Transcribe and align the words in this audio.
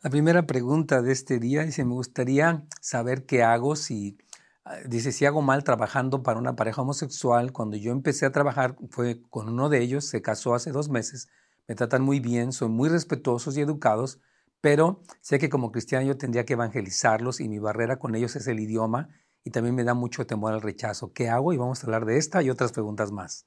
La 0.00 0.10
primera 0.10 0.46
pregunta 0.46 1.02
de 1.02 1.10
este 1.10 1.40
día 1.40 1.64
dice, 1.64 1.84
me 1.84 1.94
gustaría 1.94 2.64
saber 2.80 3.26
qué 3.26 3.42
hago 3.42 3.74
si, 3.74 4.16
ah, 4.64 4.76
dice, 4.86 5.10
si 5.10 5.26
hago 5.26 5.42
mal 5.42 5.64
trabajando 5.64 6.22
para 6.22 6.38
una 6.38 6.54
pareja 6.54 6.82
homosexual. 6.82 7.52
Cuando 7.52 7.76
yo 7.76 7.90
empecé 7.90 8.24
a 8.24 8.30
trabajar 8.30 8.76
fue 8.90 9.20
con 9.28 9.48
uno 9.48 9.68
de 9.68 9.82
ellos, 9.82 10.04
se 10.04 10.22
casó 10.22 10.54
hace 10.54 10.70
dos 10.70 10.88
meses, 10.88 11.28
me 11.66 11.74
tratan 11.74 12.02
muy 12.02 12.20
bien, 12.20 12.52
son 12.52 12.70
muy 12.70 12.88
respetuosos 12.88 13.56
y 13.56 13.60
educados, 13.60 14.20
pero 14.60 15.02
sé 15.20 15.40
que 15.40 15.48
como 15.48 15.72
cristiano 15.72 16.06
yo 16.06 16.16
tendría 16.16 16.44
que 16.44 16.52
evangelizarlos 16.52 17.40
y 17.40 17.48
mi 17.48 17.58
barrera 17.58 17.98
con 17.98 18.14
ellos 18.14 18.36
es 18.36 18.46
el 18.46 18.60
idioma 18.60 19.08
y 19.42 19.50
también 19.50 19.74
me 19.74 19.82
da 19.82 19.94
mucho 19.94 20.28
temor 20.28 20.52
al 20.52 20.62
rechazo. 20.62 21.12
¿Qué 21.12 21.28
hago? 21.28 21.52
Y 21.52 21.56
vamos 21.56 21.82
a 21.82 21.86
hablar 21.88 22.04
de 22.04 22.18
esta 22.18 22.40
y 22.40 22.50
otras 22.50 22.70
preguntas 22.70 23.10
más. 23.10 23.46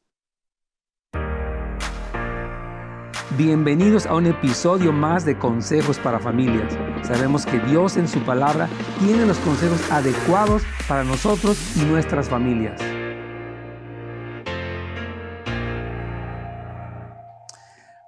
Bienvenidos 3.37 4.07
a 4.07 4.15
un 4.15 4.25
episodio 4.25 4.91
más 4.91 5.23
de 5.23 5.39
Consejos 5.39 5.97
para 5.97 6.19
Familias. 6.19 6.77
Sabemos 7.07 7.45
que 7.45 7.59
Dios 7.59 7.95
en 7.95 8.09
su 8.09 8.19
palabra 8.25 8.67
tiene 8.99 9.25
los 9.25 9.37
consejos 9.37 9.89
adecuados 9.89 10.63
para 10.85 11.05
nosotros 11.05 11.57
y 11.77 11.85
nuestras 11.85 12.27
familias. 12.27 12.81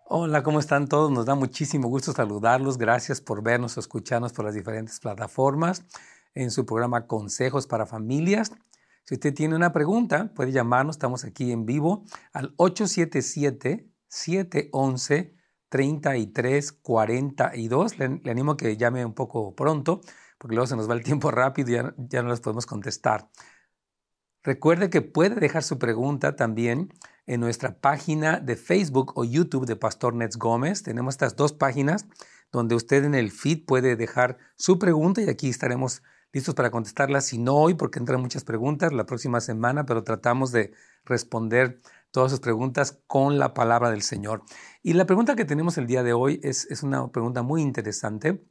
Hola, 0.04 0.44
¿cómo 0.44 0.60
están 0.60 0.90
todos? 0.90 1.10
Nos 1.10 1.26
da 1.26 1.36
muchísimo 1.36 1.88
gusto 1.88 2.12
saludarlos. 2.12 2.78
Gracias 2.78 3.22
por 3.22 3.42
vernos 3.42 3.78
o 3.78 3.80
escucharnos 3.80 4.34
por 4.34 4.44
las 4.44 4.56
diferentes 4.56 5.00
plataformas 5.00 5.86
en 6.36 6.52
su 6.52 6.66
programa 6.66 7.08
Consejos 7.08 7.66
para 7.66 7.86
Familias. 7.86 8.52
Si 9.06 9.14
usted 9.14 9.34
tiene 9.34 9.56
una 9.56 9.72
pregunta, 9.72 10.34
puede 10.36 10.52
llamarnos. 10.52 10.98
Estamos 10.98 11.24
aquí 11.24 11.54
en 11.54 11.66
vivo 11.66 12.04
al 12.34 12.54
877 12.58 13.93
711 14.14 15.36
3342. 15.70 17.98
Le, 17.98 18.22
le 18.24 18.32
animo 18.32 18.52
a 18.52 18.58
que 18.58 18.78
llame 18.78 19.04
un 19.06 19.14
poco 19.14 19.56
pronto, 19.56 20.02
porque 20.38 20.56
luego 20.56 20.68
se 20.68 20.76
nos 20.76 20.90
va 20.90 20.94
el 20.94 21.04
tiempo 21.04 21.32
rápido 21.32 21.72
y 21.72 21.74
ya, 21.74 21.96
ya 21.98 22.22
no 22.22 22.30
las 22.30 22.42
podemos 22.42 22.68
contestar. 22.68 23.30
Recuerde 24.44 24.90
que 24.90 25.02
puede 25.02 25.36
dejar 25.36 25.64
su 25.64 25.80
pregunta 25.80 26.36
también 26.36 26.94
en 27.26 27.40
nuestra 27.40 27.80
página 27.80 28.40
de 28.40 28.56
Facebook 28.56 29.14
o 29.16 29.24
YouTube 29.24 29.66
de 29.66 29.78
Pastor 29.78 30.14
Nets 30.14 30.38
Gómez. 30.38 30.84
Tenemos 30.84 31.16
estas 31.16 31.36
dos 31.36 31.54
páginas 31.54 32.06
donde 32.52 32.76
usted 32.76 33.06
en 33.06 33.16
el 33.16 33.32
feed 33.32 33.66
puede 33.66 33.96
dejar 33.96 34.38
su 34.56 34.78
pregunta 34.78 35.22
y 35.22 35.30
aquí 35.30 35.50
estaremos 35.50 36.04
listos 36.34 36.56
para 36.56 36.72
contestarla. 36.72 37.22
Si 37.22 37.38
no 37.38 37.56
hoy, 37.56 37.76
porque 37.76 38.00
entran 38.00 38.22
muchas 38.22 38.44
preguntas 38.44 38.92
la 38.92 39.06
próxima 39.06 39.40
semana, 39.40 39.86
pero 39.86 40.04
tratamos 40.04 40.52
de 40.52 40.74
responder 41.06 41.80
todas 42.14 42.30
sus 42.30 42.40
preguntas 42.40 43.02
con 43.08 43.40
la 43.40 43.56
palabra 43.56 43.90
del 43.90 44.04
Señor. 44.04 44.44
Y 44.84 44.94
la 44.94 45.06
pregunta 45.06 45.36
que 45.36 45.46
tenemos 45.46 45.80
el 45.80 45.88
día 45.88 46.04
de 46.04 46.14
hoy 46.14 46.40
es, 46.44 46.66
es 46.70 46.84
una 46.84 47.12
pregunta 47.12 47.42
muy 47.42 47.64
interesante. 47.64 48.46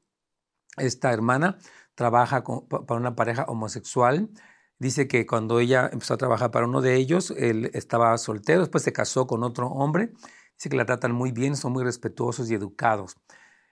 Esta 0.76 1.12
hermana 1.12 1.58
trabaja 1.94 2.42
para 2.42 3.00
una 3.00 3.14
pareja 3.14 3.44
homosexual. 3.44 4.30
Dice 4.80 5.06
que 5.06 5.26
cuando 5.26 5.60
ella 5.60 5.88
empezó 5.92 6.14
a 6.14 6.16
trabajar 6.16 6.50
para 6.50 6.66
uno 6.66 6.80
de 6.80 6.96
ellos, 6.96 7.32
él 7.36 7.70
estaba 7.72 8.18
soltero, 8.18 8.60
después 8.60 8.82
se 8.82 8.92
casó 8.92 9.28
con 9.28 9.44
otro 9.44 9.68
hombre. 9.68 10.12
Dice 10.56 10.68
que 10.68 10.76
la 10.76 10.84
tratan 10.84 11.12
muy 11.12 11.30
bien, 11.30 11.54
son 11.54 11.72
muy 11.72 11.84
respetuosos 11.84 12.50
y 12.50 12.54
educados. 12.54 13.16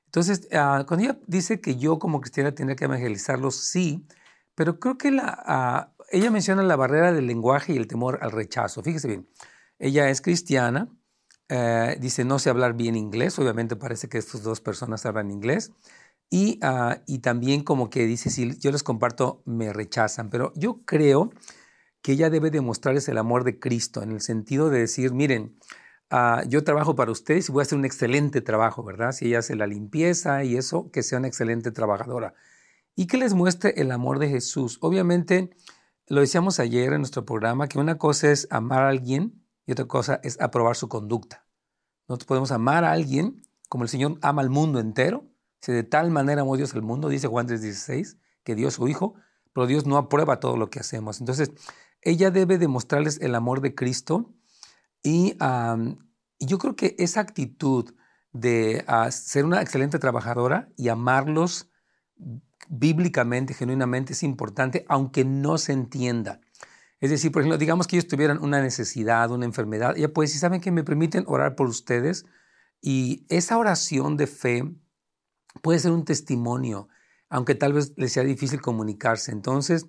Entonces, 0.06 0.47
uh, 0.52 0.86
cuando 0.86 1.00
ella 1.00 1.19
dice 1.27 1.60
que 1.60 1.77
yo 1.77 1.98
como 1.98 2.20
cristiana 2.20 2.54
tendría 2.54 2.77
que 2.77 2.84
evangelizarlos, 2.84 3.56
sí, 3.56 4.06
pero 4.54 4.78
creo 4.78 4.98
que 4.98 5.10
la, 5.10 5.91
uh, 5.92 6.02
ella 6.12 6.30
menciona 6.30 6.62
la 6.62 6.77
barrera 6.77 7.12
del 7.12 7.27
lenguaje 7.27 7.72
y 7.72 7.77
el 7.77 7.88
temor 7.88 8.20
al 8.22 8.30
rechazo. 8.30 8.82
Fíjese 8.82 9.08
bien, 9.08 9.28
ella 9.80 10.08
es 10.10 10.20
cristiana, 10.20 10.88
eh, 11.48 11.96
dice 12.00 12.24
no 12.24 12.38
sé 12.38 12.50
hablar 12.50 12.74
bien 12.74 12.94
inglés, 12.94 13.38
obviamente 13.38 13.74
parece 13.74 14.08
que 14.08 14.18
estas 14.18 14.44
dos 14.44 14.60
personas 14.60 15.04
hablan 15.06 15.32
inglés, 15.32 15.72
y, 16.30 16.60
uh, 16.64 17.00
y 17.06 17.18
también 17.18 17.64
como 17.64 17.90
que 17.90 18.06
dice, 18.06 18.30
si 18.30 18.56
yo 18.58 18.70
les 18.70 18.84
comparto, 18.84 19.42
me 19.46 19.72
rechazan, 19.72 20.30
pero 20.30 20.52
yo 20.54 20.82
creo 20.84 21.30
que 22.02 22.12
ella 22.12 22.30
debe 22.30 22.50
demostrarles 22.52 23.08
el 23.08 23.18
amor 23.18 23.42
de 23.42 23.58
Cristo, 23.58 24.02
en 24.02 24.12
el 24.12 24.20
sentido 24.20 24.70
de 24.70 24.78
decir, 24.78 25.12
miren, 25.12 25.58
uh, 26.12 26.48
yo 26.48 26.62
trabajo 26.62 26.94
para 26.94 27.10
ustedes 27.10 27.48
y 27.48 27.52
voy 27.52 27.62
a 27.62 27.64
hacer 27.64 27.78
un 27.78 27.84
excelente 27.84 28.40
trabajo, 28.42 28.84
¿verdad? 28.84 29.12
Si 29.12 29.26
ella 29.26 29.40
hace 29.40 29.56
la 29.56 29.66
limpieza 29.66 30.44
y 30.44 30.56
eso, 30.56 30.90
que 30.92 31.02
sea 31.02 31.19
una 31.19 31.28
excelente 31.28 31.72
trabajadora. 31.72 32.34
Y 32.94 33.06
que 33.06 33.19
les 33.19 33.34
muestre 33.34 33.74
el 33.76 33.90
amor 33.92 34.19
de 34.19 34.28
Jesús. 34.28 34.78
Obviamente, 34.80 35.50
lo 36.06 36.20
decíamos 36.20 36.60
ayer 36.60 36.92
en 36.92 37.00
nuestro 37.00 37.24
programa, 37.24 37.69
que 37.69 37.78
una 37.78 37.98
cosa 37.98 38.30
es 38.30 38.46
amar 38.50 38.84
a 38.84 38.88
alguien 38.88 39.42
y 39.66 39.72
otra 39.72 39.87
cosa 39.87 40.21
es 40.22 40.41
aprobar 40.41 40.76
su 40.76 40.88
conducta. 40.88 41.47
Nosotros 42.09 42.26
podemos 42.26 42.50
amar 42.50 42.84
a 42.84 42.93
alguien 42.93 43.43
como 43.69 43.84
el 43.84 43.88
Señor 43.88 44.19
ama 44.22 44.43
al 44.43 44.50
mundo 44.50 44.81
entero. 44.81 45.26
Si 45.60 45.72
de 45.72 45.84
tal 45.84 46.10
manera 46.10 46.43
amó 46.43 46.56
Dios 46.56 46.75
al 46.75 46.82
mundo, 46.82 47.09
dice 47.09 47.28
Juan 47.28 47.47
3:16, 47.47 48.19
que 48.43 48.54
Dios 48.54 48.75
su 48.75 48.88
Hijo, 48.88 49.15
pero 49.53 49.66
Dios 49.66 49.87
no 49.87 49.97
aprueba 49.97 50.41
todo 50.41 50.56
lo 50.56 50.70
que 50.70 50.81
hacemos. 50.81 51.20
Entonces, 51.20 51.53
ella 52.03 52.31
debe 52.31 52.59
demostrarles 52.59 53.20
el 53.20 53.34
amor 53.34 53.60
de 53.60 53.75
Cristo 53.75 54.34
y, 55.03 55.37
yo 56.43 56.56
creo 56.59 56.75
que 56.75 56.97
esa 56.99 57.20
actitud 57.20 57.94
de 58.32 58.84
uh, 58.88 59.10
ser 59.10 59.44
una 59.44 59.60
excelente 59.60 59.99
trabajadora 59.99 60.70
y 60.76 60.88
amarlos 60.88 61.70
bíblicamente, 62.69 63.53
genuinamente, 63.53 64.15
es 64.15 64.22
importante, 64.22 64.87
aunque 64.88 65.25
no 65.25 65.59
se 65.59 65.72
entienda. 65.72 66.41
Es 67.00 67.11
decir, 67.11 67.33
por 67.33 67.43
ejemplo, 67.43 67.59
digamos 67.59 67.87
que 67.87 67.97
ellos 67.97 68.09
tuvieran 68.09 68.43
una 68.43 68.61
necesidad, 68.61 69.31
una 69.31 69.47
enfermedad, 69.47 69.97
ya 69.97 70.09
pues 70.09 70.33
si 70.33 70.38
saben 70.38 70.61
que 70.61 70.71
me 70.71 70.84
permiten 70.84 71.25
orar 71.27 71.56
por 71.56 71.66
ustedes 71.66 72.27
y 72.83 73.27
esa 73.28 73.59
oración 73.59 74.16
de 74.16 74.27
fe 74.27 74.75
puede 75.62 75.78
ser 75.78 75.93
un 75.93 76.05
testimonio, 76.05 76.88
aunque 77.28 77.55
tal 77.55 77.72
vez 77.72 77.94
les 77.97 78.12
sea 78.12 78.22
difícil 78.22 78.61
comunicarse. 78.61 79.33
Entonces, 79.33 79.87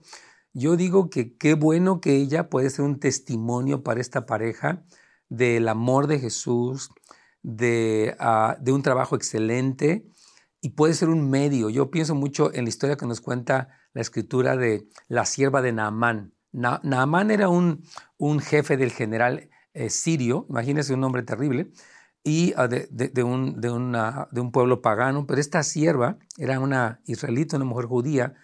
yo 0.54 0.76
digo 0.78 1.10
que 1.10 1.38
qué 1.38 1.54
bueno 1.54 2.02
que 2.02 2.16
ella 2.16 2.50
puede 2.50 2.70
ser 2.70 2.86
un 2.86 3.00
testimonio 3.00 3.84
para 3.84 4.02
esta 4.02 4.26
pareja 4.26 4.84
del 5.30 5.68
amor 5.68 6.08
de 6.08 6.20
Jesús, 6.20 6.90
de, 7.42 8.16
uh, 8.20 8.62
de 8.62 8.72
un 8.72 8.84
trabajo 8.84 9.16
excelente 9.16 10.06
y 10.62 10.72
puede 10.72 10.94
ser 10.94 11.10
un 11.10 11.30
medio. 11.30 11.70
Yo 11.70 11.90
pienso 11.90 12.16
mucho 12.16 12.54
en 12.54 12.66
la 12.66 12.70
historia 12.70 12.98
que 12.98 13.06
nos 13.06 13.22
cuenta 13.22 13.70
la 13.94 14.02
escritura 14.02 14.56
de 14.58 14.88
la 15.08 15.26
sierva 15.26 15.62
de 15.62 15.74
Naamán. 15.74 16.34
Naamán 16.51 17.31
era 17.31 17.50
un, 17.50 17.84
un, 18.17 18.39
jefe 18.39 18.78
del 18.78 18.91
general 18.91 19.50
eh, 19.73 19.89
sirio, 19.89 20.45
imagínense 20.50 20.94
un 20.94 21.00
nombre 21.00 21.23
terrible, 21.23 21.72
y 22.23 22.53
ah, 22.57 22.67
de, 22.67 22.88
de, 22.91 23.23
un, 23.23 23.59
de, 23.62 23.72
una, 23.72 24.28
de, 24.31 24.41
un, 24.41 24.51
pueblo 24.51 24.81
pagano, 24.81 25.25
pero 25.25 25.39
esta 25.39 25.63
sierva 25.63 26.17
era 26.38 26.59
una 26.59 27.01
israelita, 27.06 27.56
una 27.56 27.66
mujer 27.66 27.85
judía, 27.85 28.35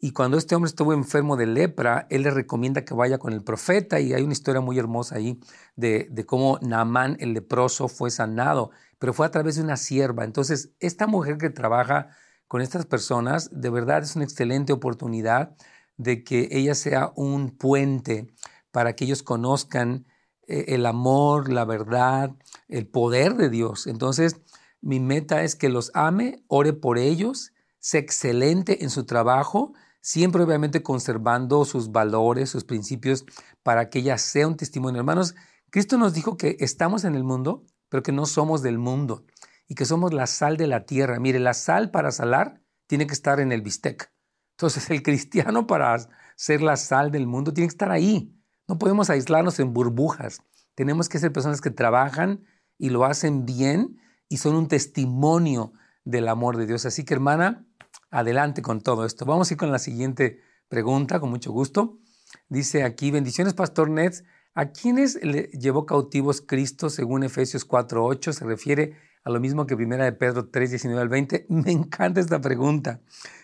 y 0.00 0.12
cuando 0.12 0.38
este 0.38 0.54
hombre 0.54 0.68
estuvo 0.68 0.92
enfermo 0.92 1.36
de 1.36 1.46
lepra, 1.46 2.06
él 2.10 2.22
le 2.22 2.30
recomienda 2.30 2.84
que 2.84 2.94
vaya 2.94 3.18
con 3.18 3.32
el 3.32 3.42
profeta, 3.42 3.98
y 3.98 4.12
hay 4.14 4.22
una 4.22 4.32
historia 4.32 4.60
muy 4.60 4.78
hermosa 4.78 5.16
ahí 5.16 5.40
de, 5.74 6.08
cómo 6.26 6.58
Naamán, 6.62 7.16
el 7.18 7.34
leproso, 7.34 7.88
fue 7.88 8.10
sanado, 8.10 8.70
pero 9.00 9.12
fue 9.12 9.26
a 9.26 9.30
través 9.30 9.56
de 9.56 9.62
una 9.62 9.76
sierva. 9.76 10.24
Entonces, 10.24 10.72
esta 10.78 11.08
mujer 11.08 11.36
que 11.38 11.50
trabaja 11.50 12.10
con 12.46 12.62
estas 12.62 12.86
personas, 12.86 13.50
de 13.52 13.70
verdad 13.70 14.02
es 14.02 14.14
una 14.14 14.24
excelente 14.24 14.72
oportunidad 14.72 15.56
de 15.98 16.24
que 16.24 16.48
ella 16.50 16.74
sea 16.74 17.12
un 17.14 17.50
puente 17.50 18.32
para 18.70 18.96
que 18.96 19.04
ellos 19.04 19.22
conozcan 19.22 20.06
eh, 20.46 20.66
el 20.68 20.86
amor, 20.86 21.52
la 21.52 21.64
verdad, 21.64 22.34
el 22.68 22.86
poder 22.86 23.34
de 23.36 23.50
Dios. 23.50 23.86
Entonces, 23.86 24.40
mi 24.80 25.00
meta 25.00 25.42
es 25.42 25.56
que 25.56 25.68
los 25.68 25.90
ame, 25.94 26.42
ore 26.46 26.72
por 26.72 26.98
ellos, 26.98 27.52
sea 27.80 28.00
excelente 28.00 28.84
en 28.84 28.90
su 28.90 29.04
trabajo, 29.04 29.74
siempre 30.00 30.42
obviamente 30.42 30.82
conservando 30.82 31.64
sus 31.64 31.90
valores, 31.92 32.50
sus 32.50 32.64
principios, 32.64 33.24
para 33.62 33.90
que 33.90 33.98
ella 33.98 34.16
sea 34.18 34.46
un 34.46 34.56
testimonio. 34.56 35.00
Hermanos, 35.00 35.34
Cristo 35.70 35.98
nos 35.98 36.14
dijo 36.14 36.36
que 36.36 36.56
estamos 36.60 37.04
en 37.04 37.14
el 37.14 37.24
mundo, 37.24 37.64
pero 37.88 38.02
que 38.02 38.12
no 38.12 38.24
somos 38.24 38.62
del 38.62 38.78
mundo 38.78 39.24
y 39.66 39.74
que 39.74 39.84
somos 39.84 40.14
la 40.14 40.26
sal 40.26 40.56
de 40.56 40.66
la 40.66 40.86
tierra. 40.86 41.18
Mire, 41.18 41.40
la 41.40 41.54
sal 41.54 41.90
para 41.90 42.10
salar 42.10 42.62
tiene 42.86 43.06
que 43.06 43.12
estar 43.12 43.40
en 43.40 43.52
el 43.52 43.62
bistec. 43.62 44.10
Entonces 44.58 44.90
el 44.90 45.04
cristiano 45.04 45.68
para 45.68 45.96
ser 46.34 46.62
la 46.62 46.76
sal 46.76 47.12
del 47.12 47.28
mundo 47.28 47.52
tiene 47.52 47.68
que 47.68 47.74
estar 47.74 47.92
ahí. 47.92 48.36
No 48.66 48.76
podemos 48.76 49.08
aislarnos 49.08 49.60
en 49.60 49.72
burbujas. 49.72 50.42
Tenemos 50.74 51.08
que 51.08 51.20
ser 51.20 51.32
personas 51.32 51.60
que 51.60 51.70
trabajan 51.70 52.44
y 52.76 52.90
lo 52.90 53.04
hacen 53.04 53.46
bien 53.46 54.00
y 54.28 54.38
son 54.38 54.56
un 54.56 54.66
testimonio 54.66 55.72
del 56.04 56.26
amor 56.26 56.56
de 56.56 56.66
Dios. 56.66 56.86
Así 56.86 57.04
que 57.04 57.14
hermana, 57.14 57.68
adelante 58.10 58.60
con 58.60 58.80
todo 58.80 59.04
esto. 59.04 59.24
Vamos 59.24 59.48
a 59.48 59.54
ir 59.54 59.58
con 59.58 59.70
la 59.70 59.78
siguiente 59.78 60.40
pregunta, 60.68 61.20
con 61.20 61.30
mucho 61.30 61.52
gusto. 61.52 62.00
Dice 62.48 62.82
aquí, 62.82 63.12
bendiciones, 63.12 63.54
Pastor 63.54 63.88
Nets. 63.88 64.24
¿A 64.54 64.72
quiénes 64.72 65.22
le 65.22 65.50
llevó 65.52 65.86
cautivos 65.86 66.40
Cristo 66.40 66.90
según 66.90 67.22
Efesios 67.22 67.64
4.8? 67.64 68.32
Se 68.32 68.44
refiere 68.44 68.96
a 69.22 69.30
lo 69.30 69.38
mismo 69.38 69.68
que 69.68 69.76
Primera 69.76 70.04
de 70.04 70.14
Pedro 70.14 70.50
3.19 70.50 70.98
al 70.98 71.08
20. 71.08 71.46
Me 71.48 71.70
encanta 71.70 72.18
esta 72.18 72.40
pregunta. 72.40 73.00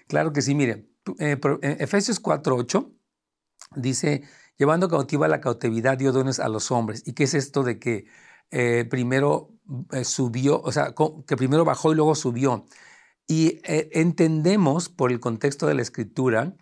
Claro 0.09 0.33
que 0.33 0.43
sí, 0.43 0.57
mire, 0.57 0.89
eh, 1.19 1.39
eh, 1.63 1.77
Efesios 1.81 2.23
4.8 2.23 2.93
dice, 3.77 4.23
llevando 4.57 4.89
cautiva 4.89 5.29
la 5.29 5.41
cautividad 5.41 5.99
dio 5.99 6.13
dones 6.13 6.41
a 6.41 6.49
los 6.49 6.71
hombres. 6.71 7.03
¿Y 7.07 7.13
qué 7.15 7.25
es 7.25 7.35
esto 7.35 7.63
de 7.63 7.79
que 7.79 8.07
eh, 8.51 8.87
primero 8.89 9.51
subió, 10.05 10.61
o 10.61 10.73
sea, 10.73 10.95
que 11.27 11.37
primero 11.37 11.65
bajó 11.65 11.93
y 11.93 11.97
luego 11.97 12.15
subió? 12.15 12.67
Y 13.27 13.61
eh, 13.65 13.89
entendemos 13.93 14.89
por 14.89 15.11
el 15.11 15.21
contexto 15.21 15.67
de 15.67 15.75
la 15.75 15.83
escritura 15.83 16.55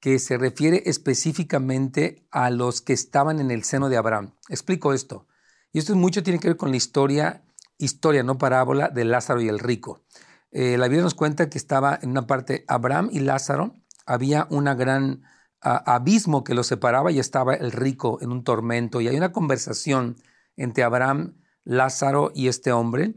que 0.00 0.18
se 0.18 0.38
refiere 0.38 0.82
específicamente 0.86 2.26
a 2.30 2.50
los 2.50 2.80
que 2.80 2.92
estaban 2.92 3.40
en 3.40 3.50
el 3.50 3.64
seno 3.64 3.88
de 3.88 3.96
Abraham. 3.96 4.34
Explico 4.48 4.92
esto. 4.92 5.26
Y 5.72 5.78
esto 5.78 5.94
mucho 5.94 6.22
tiene 6.22 6.38
que 6.38 6.48
ver 6.48 6.56
con 6.56 6.70
la 6.70 6.76
historia, 6.76 7.44
historia, 7.78 8.22
no 8.22 8.38
parábola, 8.38 8.88
de 8.88 9.04
Lázaro 9.04 9.40
y 9.42 9.48
el 9.48 9.58
rico. 9.58 10.04
Eh, 10.52 10.78
la 10.78 10.88
Biblia 10.88 11.02
nos 11.02 11.14
cuenta 11.14 11.50
que 11.50 11.58
estaba 11.58 11.98
en 12.00 12.10
una 12.10 12.26
parte 12.26 12.64
Abraham 12.68 13.10
y 13.12 13.20
Lázaro, 13.20 13.74
había 14.06 14.46
un 14.50 14.64
gran 14.64 15.22
abismo 15.60 16.44
que 16.44 16.54
los 16.54 16.68
separaba 16.68 17.10
y 17.10 17.18
estaba 17.18 17.54
el 17.54 17.72
rico 17.72 18.18
en 18.20 18.30
un 18.30 18.44
tormento. 18.44 19.00
Y 19.00 19.08
hay 19.08 19.16
una 19.16 19.32
conversación 19.32 20.16
entre 20.56 20.84
Abraham, 20.84 21.36
Lázaro 21.64 22.30
y 22.34 22.48
este 22.48 22.72
hombre. 22.72 23.14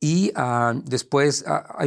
Y 0.00 0.32
ah, 0.34 0.74
después 0.84 1.44
ah, 1.46 1.84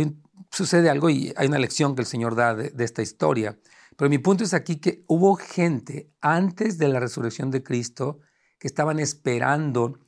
sucede 0.52 0.90
algo 0.90 1.10
y 1.10 1.34
hay 1.36 1.48
una 1.48 1.60
lección 1.60 1.96
que 1.96 2.02
el 2.02 2.08
Señor 2.08 2.36
da 2.36 2.54
de 2.56 2.84
esta 2.84 3.02
historia. 3.02 3.58
Pero 3.98 4.10
mi 4.10 4.20
punto 4.20 4.44
es 4.44 4.54
aquí 4.54 4.78
que 4.78 5.04
hubo 5.08 5.36
gente 5.36 6.12
antes 6.22 6.78
de 6.78 6.88
la 6.88 7.00
resurrección 7.00 7.50
de 7.50 7.64
Cristo 7.64 8.20
que 8.60 8.68
estaban 8.68 9.00
esperando 9.00 10.00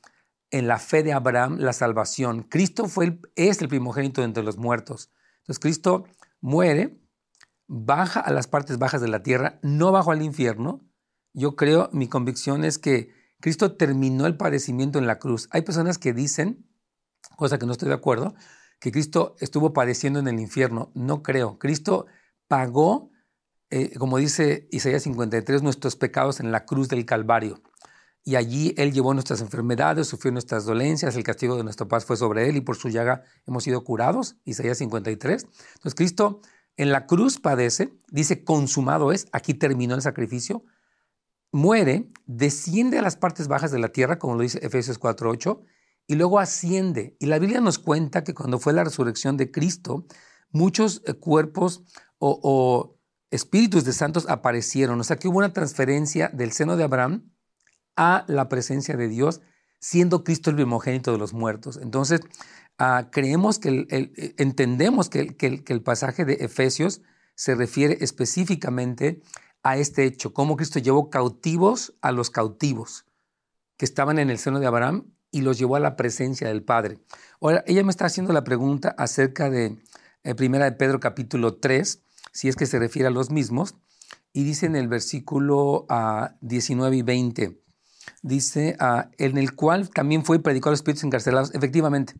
en 0.51 0.67
la 0.67 0.77
fe 0.77 1.03
de 1.03 1.13
Abraham 1.13 1.57
la 1.59 1.73
salvación. 1.73 2.43
Cristo 2.43 2.87
fue 2.87 3.19
es 3.35 3.61
el 3.61 3.67
primogénito 3.67 4.23
entre 4.23 4.43
los 4.43 4.57
muertos. 4.57 5.11
Entonces 5.39 5.59
Cristo 5.59 6.05
muere, 6.39 6.99
baja 7.69 8.19
a 8.19 8.33
las 8.33 8.48
partes 8.48 8.77
bajas 8.77 9.00
de 9.00 9.07
la 9.07 9.24
tierra, 9.24 9.60
no 9.62 9.94
bajó 9.94 10.12
al 10.12 10.21
infierno. 10.21 10.81
Yo 11.33 11.56
creo, 11.56 11.89
mi 11.94 12.10
convicción 12.10 12.66
es 12.66 12.77
que 12.77 13.13
Cristo 13.39 13.77
terminó 13.77 14.25
el 14.25 14.36
padecimiento 14.36 15.00
en 15.00 15.07
la 15.07 15.19
cruz. 15.19 15.48
Hay 15.51 15.62
personas 15.62 15.98
que 15.98 16.12
dicen, 16.12 16.68
cosa 17.38 17.57
que 17.57 17.66
no 17.66 17.71
estoy 17.71 17.88
de 17.88 17.95
acuerdo, 17.95 18.36
que 18.81 18.92
Cristo 18.92 19.38
estuvo 19.39 19.71
padeciendo 19.71 20.19
en 20.19 20.27
el 20.27 20.39
infierno. 20.42 20.92
No 20.94 21.24
creo. 21.24 21.57
Cristo 21.57 22.07
pagó 22.50 23.12
eh, 23.71 23.98
como 24.00 24.18
dice 24.18 24.68
Isaías 24.71 25.04
53, 25.04 25.62
nuestros 25.62 25.95
pecados 25.95 26.39
en 26.39 26.51
la 26.51 26.66
cruz 26.66 26.89
del 26.89 27.06
Calvario. 27.06 27.62
Y 28.24 28.36
allí 28.36 28.74
Él 28.77 28.92
llevó 28.92 29.13
nuestras 29.13 29.42
enfermedades, 29.42 30.07
sufrió 30.07 30.31
nuestras 30.31 30.66
dolencias, 30.66 31.16
el 31.16 31.24
castigo 31.24 31.56
de 31.56 31.63
nuestra 31.63 31.88
paz 31.88 32.06
fue 32.06 32.18
sobre 32.18 32.50
Él 32.50 32.57
y 32.57 32.62
por 32.62 32.75
su 32.75 32.89
llaga 32.89 33.24
hemos 33.45 33.63
sido 33.63 33.83
curados. 33.83 34.38
Isaías 34.44 34.80
53. 34.80 35.44
Entonces 35.44 35.95
Cristo 35.95 36.42
en 36.79 36.93
la 36.93 37.07
cruz 37.07 37.39
padece, 37.39 37.93
dice, 38.09 38.45
consumado 38.45 39.11
es, 39.11 39.27
aquí 39.33 39.53
terminó 39.53 39.95
el 39.95 40.01
sacrificio, 40.01 40.63
muere, 41.51 42.09
desciende 42.25 42.97
a 42.97 43.01
las 43.01 43.17
partes 43.17 43.49
bajas 43.49 43.71
de 43.71 43.79
la 43.79 43.89
tierra, 43.89 44.17
como 44.17 44.35
lo 44.35 44.43
dice 44.43 44.59
Efesios 44.61 44.97
4.8, 44.97 45.61
y 46.07 46.15
luego 46.15 46.39
asciende. 46.39 47.17
Y 47.19 47.25
la 47.25 47.37
Biblia 47.37 47.59
nos 47.59 47.79
cuenta 47.79 48.23
que 48.23 48.33
cuando 48.33 48.59
fue 48.59 48.71
la 48.71 48.85
resurrección 48.85 49.35
de 49.35 49.51
Cristo, 49.51 50.05
muchos 50.51 51.01
eh, 51.05 51.15
cuerpos 51.15 51.83
o 52.17 52.97
espíritus 53.29 53.83
de 53.83 53.91
santos 53.91 54.29
aparecieron. 54.29 55.01
O 55.01 55.03
sea 55.03 55.17
que 55.17 55.27
hubo 55.27 55.39
una 55.39 55.51
transferencia 55.51 56.29
del 56.29 56.53
seno 56.53 56.77
de 56.77 56.85
Abraham 56.85 57.29
a 57.97 58.23
la 58.29 58.47
presencia 58.47 58.95
de 58.95 59.09
Dios, 59.09 59.41
siendo 59.81 60.23
Cristo 60.23 60.49
el 60.49 60.55
primogénito 60.55 61.11
de 61.11 61.17
los 61.17 61.33
muertos. 61.33 61.77
Entonces, 61.81 62.21
creemos 63.11 63.59
que, 63.59 63.69
el, 63.69 64.33
entendemos 64.37 65.09
que, 65.09 65.35
que, 65.35 65.63
el 65.67 65.81
pasaje 65.81 66.25
de 66.25 66.33
Efesios 66.35 67.01
se 67.35 67.55
refiere 67.55 67.97
específicamente 68.01 69.21
a 69.63 69.77
este 69.77 70.05
hecho, 70.05 70.33
cómo 70.33 70.55
Cristo 70.55 70.79
llevó 70.79 71.09
cautivos 71.09 71.93
a 72.01 72.11
los 72.11 72.29
cautivos 72.29 73.05
que 73.77 73.85
estaban 73.85 74.19
en 74.19 74.29
el 74.29 74.37
seno 74.37 74.59
de 74.59 74.67
Abraham 74.67 75.11
y 75.31 75.41
los 75.41 75.57
llevó 75.57 75.75
a 75.75 75.79
la 75.79 75.95
presencia 75.95 76.47
del 76.47 76.63
Padre. 76.63 76.99
Ahora, 77.41 77.63
ella 77.67 77.83
me 77.83 77.91
está 77.91 78.05
haciendo 78.05 78.33
la 78.33 78.43
pregunta 78.43 78.95
acerca 78.97 79.49
de 79.49 79.77
eh, 80.23 80.35
Primera 80.35 80.65
de 80.65 80.73
Pedro 80.73 80.99
capítulo 80.99 81.55
3, 81.57 82.01
si 82.31 82.49
es 82.49 82.55
que 82.55 82.65
se 82.65 82.79
refiere 82.79 83.07
a 83.07 83.11
los 83.11 83.29
mismos, 83.29 83.75
y 84.33 84.43
dice 84.43 84.65
en 84.65 84.75
el 84.75 84.87
versículo 84.87 85.85
19 86.41 86.95
ah, 86.95 86.99
y 86.99 87.01
20, 87.01 87.61
dice, 88.21 88.75
ah, 88.79 89.09
en 89.17 89.37
el 89.37 89.55
cual 89.55 89.89
también 89.89 90.25
fue 90.25 90.39
predicado 90.39 90.69
a 90.69 90.73
los 90.73 90.79
espíritus 90.79 91.03
encarcelados, 91.03 91.53
efectivamente. 91.53 92.13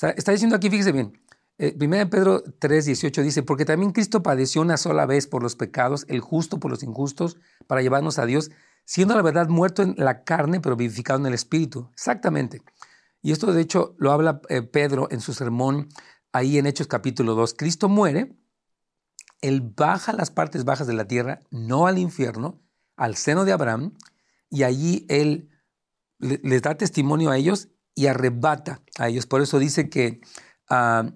Está 0.00 0.32
diciendo 0.32 0.56
aquí, 0.56 0.70
fíjese 0.70 0.92
bien, 0.92 1.20
eh, 1.58 1.76
1 1.78 2.10
Pedro 2.10 2.42
3, 2.42 2.86
18 2.86 3.22
dice, 3.22 3.42
porque 3.42 3.64
también 3.64 3.92
Cristo 3.92 4.22
padeció 4.22 4.62
una 4.62 4.76
sola 4.76 5.06
vez 5.06 5.26
por 5.26 5.42
los 5.42 5.56
pecados, 5.56 6.04
el 6.08 6.20
justo 6.20 6.60
por 6.60 6.70
los 6.70 6.82
injustos, 6.82 7.36
para 7.66 7.82
llevarnos 7.82 8.18
a 8.18 8.26
Dios, 8.26 8.50
siendo 8.84 9.16
la 9.16 9.22
verdad 9.22 9.48
muerto 9.48 9.82
en 9.82 9.94
la 9.96 10.24
carne, 10.24 10.60
pero 10.60 10.76
vivificado 10.76 11.18
en 11.18 11.26
el 11.26 11.34
espíritu. 11.34 11.90
Exactamente. 11.92 12.62
Y 13.22 13.32
esto 13.32 13.52
de 13.52 13.60
hecho 13.60 13.96
lo 13.98 14.12
habla 14.12 14.40
eh, 14.48 14.62
Pedro 14.62 15.08
en 15.10 15.20
su 15.20 15.34
sermón 15.34 15.88
ahí 16.32 16.58
en 16.58 16.66
Hechos 16.66 16.86
capítulo 16.86 17.34
2. 17.34 17.54
Cristo 17.54 17.88
muere 17.88 18.36
él 19.40 19.60
baja 19.60 20.12
a 20.12 20.16
las 20.16 20.30
partes 20.30 20.64
bajas 20.64 20.86
de 20.86 20.94
la 20.94 21.06
tierra, 21.06 21.40
no 21.50 21.86
al 21.86 21.98
infierno, 21.98 22.60
al 22.96 23.16
seno 23.16 23.44
de 23.44 23.52
Abraham, 23.52 23.94
y 24.50 24.64
allí 24.64 25.06
Él 25.08 25.50
les 26.18 26.62
da 26.62 26.76
testimonio 26.76 27.30
a 27.30 27.36
ellos 27.36 27.68
y 27.98 28.06
arrebata 28.06 28.80
a 28.96 29.08
ellos. 29.08 29.26
Por 29.26 29.42
eso 29.42 29.58
dice 29.58 29.90
que, 29.90 30.20
ah, 30.70 31.10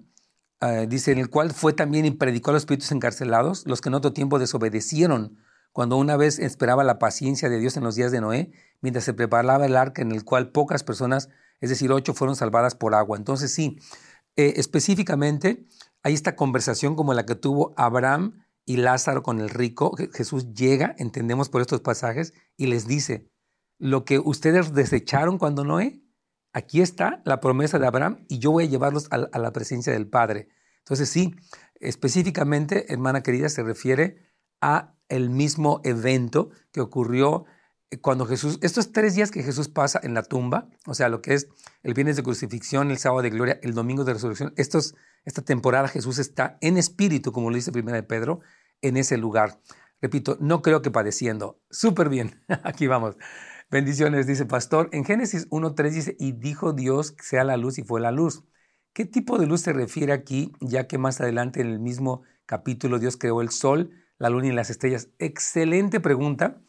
ah, 0.59 0.85
dice, 0.85 1.13
en 1.13 1.17
el 1.17 1.29
cual 1.29 1.53
fue 1.53 1.71
también 1.71 2.05
y 2.05 2.11
predicó 2.11 2.49
a 2.49 2.53
los 2.53 2.63
espíritus 2.63 2.91
encarcelados, 2.91 3.65
los 3.65 3.79
que 3.79 3.87
en 3.87 3.95
otro 3.95 4.11
tiempo 4.11 4.37
desobedecieron, 4.37 5.37
cuando 5.71 5.95
una 5.95 6.17
vez 6.17 6.39
esperaba 6.39 6.83
la 6.83 6.99
paciencia 6.99 7.47
de 7.47 7.57
Dios 7.57 7.77
en 7.77 7.85
los 7.85 7.95
días 7.95 8.11
de 8.11 8.19
Noé, 8.19 8.51
mientras 8.81 9.05
se 9.05 9.13
preparaba 9.13 9.65
el 9.65 9.77
arca 9.77 10.01
en 10.01 10.11
el 10.11 10.25
cual 10.25 10.51
pocas 10.51 10.83
personas, 10.83 11.29
es 11.61 11.69
decir, 11.69 11.89
ocho, 11.89 12.13
fueron 12.13 12.35
salvadas 12.35 12.75
por 12.75 12.95
agua. 12.95 13.17
Entonces 13.17 13.53
sí, 13.53 13.79
eh, 14.35 14.55
específicamente 14.57 15.65
hay 16.03 16.13
esta 16.13 16.35
conversación 16.35 16.97
como 16.97 17.13
la 17.13 17.25
que 17.25 17.35
tuvo 17.35 17.73
Abraham 17.77 18.43
y 18.65 18.75
Lázaro 18.75 19.23
con 19.23 19.39
el 19.39 19.49
rico. 19.49 19.95
Jesús 20.11 20.53
llega, 20.53 20.95
entendemos 20.97 21.47
por 21.47 21.61
estos 21.61 21.79
pasajes, 21.79 22.33
y 22.57 22.65
les 22.65 22.87
dice, 22.87 23.31
lo 23.79 24.03
que 24.03 24.19
ustedes 24.19 24.73
desecharon 24.73 25.37
cuando 25.37 25.63
Noé, 25.63 26.02
aquí 26.53 26.81
está 26.81 27.21
la 27.25 27.39
promesa 27.39 27.79
de 27.79 27.87
Abraham 27.87 28.25
y 28.29 28.39
yo 28.39 28.51
voy 28.51 28.65
a 28.65 28.67
llevarlos 28.67 29.07
a, 29.11 29.17
la 29.17 29.51
presencia 29.51 29.91
del 29.91 30.07
Padre. 30.07 30.47
Entonces 30.79 31.09
sí, 31.09 31.35
específicamente, 31.79 32.91
hermana 32.93 33.21
querida, 33.21 33.49
se 33.49 33.63
refiere 33.63 34.17
a 34.61 34.95
el 35.09 35.29
mismo 35.29 35.81
evento 35.83 36.51
que 36.71 36.81
ocurrió 36.81 37.45
cuando 38.01 38.25
Jesús, 38.25 38.57
estos 38.61 38.91
tres 38.91 39.15
días 39.15 39.29
que 39.29 39.43
Jesús 39.43 39.67
pasa 39.67 39.99
en 40.01 40.13
la 40.13 40.23
tumba, 40.23 40.69
o 40.87 40.93
sea, 40.93 41.09
lo 41.09 41.21
que 41.21 41.33
es 41.33 41.49
el 41.83 41.93
viernes 41.93 42.15
de 42.15 42.23
crucifixión, 42.23 42.89
el 42.89 42.97
sábado 42.97 43.21
de 43.21 43.29
gloria, 43.29 43.59
el 43.61 43.73
domingo 43.73 44.03
de 44.03 44.13
resurrección, 44.13 44.53
estos, 44.57 44.95
esta 45.25 45.43
temporada 45.43 45.87
Jesús 45.87 46.17
está 46.17 46.57
en 46.61 46.77
espíritu, 46.77 47.31
como 47.31 47.49
lo 47.49 47.55
dice 47.55 47.71
primera 47.71 47.97
de 47.97 48.03
Pedro, 48.03 48.39
en 48.81 48.97
ese 48.97 49.17
lugar. 49.17 49.59
Repito, 50.01 50.37
no 50.39 50.61
creo 50.61 50.81
que 50.81 50.91
padeciendo. 50.91 51.61
Súper 51.69 52.09
bien, 52.09 52.43
aquí 52.63 52.87
vamos. 52.87 53.15
Bendiciones, 53.73 54.27
dice 54.27 54.45
pastor. 54.45 54.87
En 54.91 55.03
Génesis 55.03 55.49
1.3 55.49 55.89
dice, 55.89 56.15
y 56.19 56.33
dijo 56.33 56.73
Dios 56.73 57.11
que 57.11 57.23
sea 57.23 57.43
la 57.43 57.57
luz 57.57 57.79
y 57.79 57.83
fue 57.83 57.99
la 57.99 58.11
luz. 58.11 58.43
¿Qué 58.93 59.03
tipo 59.03 59.39
de 59.39 59.47
luz 59.47 59.61
se 59.61 59.73
refiere 59.73 60.13
aquí, 60.13 60.51
ya 60.61 60.85
que 60.85 60.99
más 60.99 61.19
adelante 61.19 61.59
en 61.59 61.71
el 61.71 61.79
mismo 61.79 62.21
capítulo 62.45 62.99
Dios 62.99 63.17
creó 63.17 63.41
el 63.41 63.49
sol, 63.49 63.89
la 64.19 64.29
luna 64.29 64.45
y 64.45 64.51
las 64.51 64.69
estrellas? 64.69 65.09
Excelente 65.17 65.99
pregunta. 65.99 66.61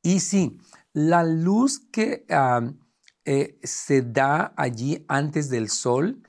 Y 0.00 0.20
sí, 0.20 0.56
la 0.94 1.22
luz 1.22 1.80
que 1.92 2.24
eh, 3.26 3.58
se 3.62 4.00
da 4.00 4.54
allí 4.56 5.04
antes 5.06 5.50
del 5.50 5.68
sol 5.68 6.22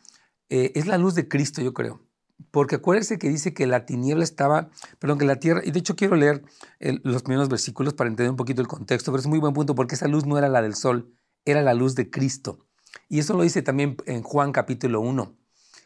eh, 0.50 0.74
es 0.76 0.86
la 0.86 0.98
luz 0.98 1.16
de 1.16 1.30
Cristo, 1.30 1.62
yo 1.62 1.74
creo. 1.74 2.09
Porque 2.52 2.76
acuérdense 2.76 3.20
que 3.20 3.30
dice 3.30 3.54
que 3.54 3.68
la 3.68 3.86
tiniebla 3.86 4.24
estaba, 4.24 4.70
perdón, 4.98 5.20
que 5.20 5.26
la 5.26 5.38
tierra, 5.38 5.62
y 5.64 5.72
de 5.72 5.80
hecho 5.80 5.96
quiero 5.96 6.16
leer 6.16 6.44
los 6.80 7.24
primeros 7.24 7.50
versículos 7.50 7.94
para 7.94 8.10
entender 8.10 8.32
un 8.32 8.38
poquito 8.38 8.62
el 8.62 8.68
contexto, 8.68 9.12
pero 9.12 9.20
es 9.20 9.28
muy 9.28 9.40
buen 9.40 9.54
punto 9.54 9.76
porque 9.76 9.96
esa 9.96 10.08
luz 10.08 10.26
no 10.26 10.38
era 10.38 10.50
la 10.50 10.62
del 10.62 10.76
sol, 10.76 11.14
era 11.46 11.62
la 11.62 11.74
luz 11.74 11.96
de 11.96 12.10
Cristo. 12.10 12.66
Y 13.08 13.20
eso 13.20 13.36
lo 13.36 13.44
dice 13.44 13.62
también 13.62 13.98
en 14.06 14.24
Juan 14.24 14.52
capítulo 14.52 15.02
1, 15.02 15.38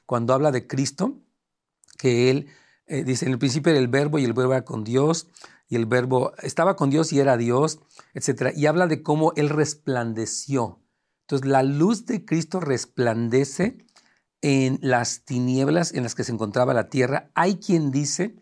cuando 0.05 0.33
habla 0.33 0.51
de 0.51 0.67
Cristo, 0.67 1.21
que 1.97 2.29
él 2.29 2.47
eh, 2.85 3.03
dice, 3.03 3.25
en 3.25 3.31
el 3.31 3.39
principio 3.39 3.71
era 3.71 3.79
el 3.79 3.87
verbo 3.87 4.19
y 4.19 4.25
el 4.25 4.33
verbo 4.33 4.53
era 4.53 4.65
con 4.65 4.83
Dios 4.83 5.27
y 5.67 5.75
el 5.75 5.85
verbo 5.85 6.33
estaba 6.41 6.75
con 6.75 6.89
Dios 6.89 7.13
y 7.13 7.19
era 7.19 7.37
Dios, 7.37 7.79
etc. 8.13 8.53
Y 8.55 8.65
habla 8.65 8.87
de 8.87 9.01
cómo 9.01 9.33
Él 9.35 9.49
resplandeció. 9.49 10.81
Entonces 11.21 11.47
la 11.47 11.63
luz 11.63 12.05
de 12.05 12.25
Cristo 12.25 12.59
resplandece 12.59 13.77
en 14.43 14.77
las 14.81 15.23
tinieblas 15.23 15.93
en 15.93 16.03
las 16.03 16.15
que 16.15 16.25
se 16.25 16.33
encontraba 16.33 16.73
la 16.73 16.89
tierra. 16.89 17.31
Hay 17.33 17.55
quien 17.55 17.91
dice 17.91 18.35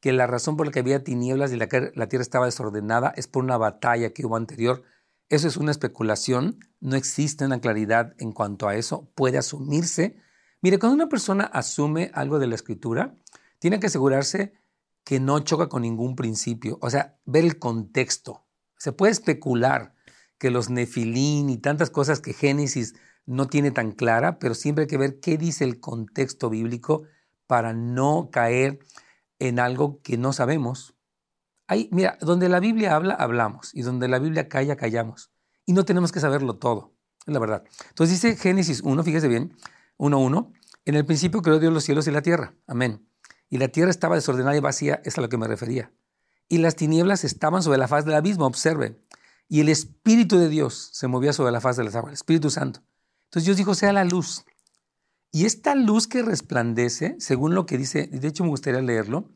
que 0.00 0.12
la 0.12 0.26
razón 0.26 0.56
por 0.56 0.66
la 0.66 0.72
que 0.72 0.80
había 0.80 1.04
tinieblas 1.04 1.52
y 1.52 1.56
la 1.56 1.68
que 1.68 1.92
la 1.94 2.08
tierra 2.08 2.22
estaba 2.22 2.46
desordenada 2.46 3.14
es 3.16 3.28
por 3.28 3.44
una 3.44 3.56
batalla 3.56 4.12
que 4.12 4.26
hubo 4.26 4.36
anterior. 4.36 4.82
Eso 5.28 5.46
es 5.46 5.56
una 5.56 5.70
especulación, 5.70 6.58
no 6.80 6.96
existe 6.96 7.44
una 7.44 7.60
claridad 7.60 8.14
en 8.18 8.32
cuanto 8.32 8.66
a 8.68 8.74
eso, 8.74 9.08
puede 9.14 9.38
asumirse. 9.38 10.16
Mire, 10.60 10.80
cuando 10.80 10.96
una 10.96 11.08
persona 11.08 11.44
asume 11.44 12.10
algo 12.14 12.40
de 12.40 12.48
la 12.48 12.56
escritura, 12.56 13.14
tiene 13.60 13.78
que 13.78 13.86
asegurarse 13.86 14.54
que 15.04 15.20
no 15.20 15.38
choca 15.38 15.68
con 15.68 15.82
ningún 15.82 16.16
principio. 16.16 16.78
O 16.82 16.90
sea, 16.90 17.16
ver 17.26 17.44
el 17.44 17.60
contexto. 17.60 18.44
Se 18.76 18.90
puede 18.90 19.12
especular 19.12 19.94
que 20.36 20.50
los 20.50 20.68
nefilín 20.68 21.48
y 21.48 21.58
tantas 21.58 21.90
cosas 21.90 22.20
que 22.20 22.32
Génesis 22.32 22.94
no 23.26 23.46
tiene 23.48 23.70
tan 23.70 23.92
clara, 23.92 24.38
pero 24.38 24.54
siempre 24.54 24.82
hay 24.82 24.88
que 24.88 24.98
ver 24.98 25.20
qué 25.20 25.38
dice 25.38 25.64
el 25.64 25.80
contexto 25.80 26.50
bíblico 26.50 27.04
para 27.46 27.72
no 27.72 28.28
caer 28.30 28.78
en 29.38 29.58
algo 29.58 30.00
que 30.02 30.16
no 30.16 30.32
sabemos. 30.32 30.94
Ahí, 31.66 31.88
mira, 31.92 32.18
donde 32.20 32.48
la 32.48 32.60
Biblia 32.60 32.94
habla, 32.94 33.14
hablamos, 33.14 33.70
y 33.74 33.82
donde 33.82 34.08
la 34.08 34.18
Biblia 34.18 34.48
calla, 34.48 34.76
callamos. 34.76 35.30
Y 35.66 35.72
no 35.72 35.84
tenemos 35.84 36.12
que 36.12 36.20
saberlo 36.20 36.56
todo, 36.56 36.92
es 37.26 37.32
la 37.32 37.40
verdad. 37.40 37.64
Entonces 37.88 38.20
dice 38.20 38.36
Génesis 38.36 38.82
1, 38.82 39.02
fíjese 39.02 39.28
bien, 39.28 39.56
1.1, 39.96 40.52
en 40.84 40.94
el 40.94 41.06
principio 41.06 41.40
creó 41.40 41.58
Dios 41.58 41.72
los 41.72 41.84
cielos 41.84 42.06
y 42.06 42.10
la 42.10 42.22
tierra, 42.22 42.54
amén. 42.66 43.06
Y 43.48 43.58
la 43.58 43.68
tierra 43.68 43.90
estaba 43.90 44.16
desordenada 44.16 44.56
y 44.56 44.60
vacía, 44.60 45.00
es 45.04 45.16
a 45.16 45.20
lo 45.20 45.28
que 45.28 45.38
me 45.38 45.48
refería. 45.48 45.90
Y 46.48 46.58
las 46.58 46.76
tinieblas 46.76 47.24
estaban 47.24 47.62
sobre 47.62 47.78
la 47.78 47.88
faz 47.88 48.04
del 48.04 48.14
abismo, 48.14 48.46
observen. 48.46 49.02
Y 49.48 49.60
el 49.60 49.68
Espíritu 49.68 50.38
de 50.38 50.48
Dios 50.48 50.90
se 50.92 51.06
movía 51.06 51.32
sobre 51.32 51.52
la 51.52 51.60
faz 51.60 51.76
de 51.76 51.84
las 51.84 51.94
aguas, 51.94 52.10
el 52.10 52.14
Espíritu 52.14 52.50
Santo. 52.50 52.80
Entonces 53.34 53.46
Dios 53.46 53.56
dijo, 53.56 53.74
sea 53.74 53.92
la 53.92 54.04
luz. 54.04 54.44
Y 55.32 55.44
esta 55.44 55.74
luz 55.74 56.06
que 56.06 56.22
resplandece, 56.22 57.16
según 57.18 57.56
lo 57.56 57.66
que 57.66 57.76
dice, 57.76 58.06
de 58.06 58.28
hecho 58.28 58.44
me 58.44 58.50
gustaría 58.50 58.80
leerlo, 58.80 59.28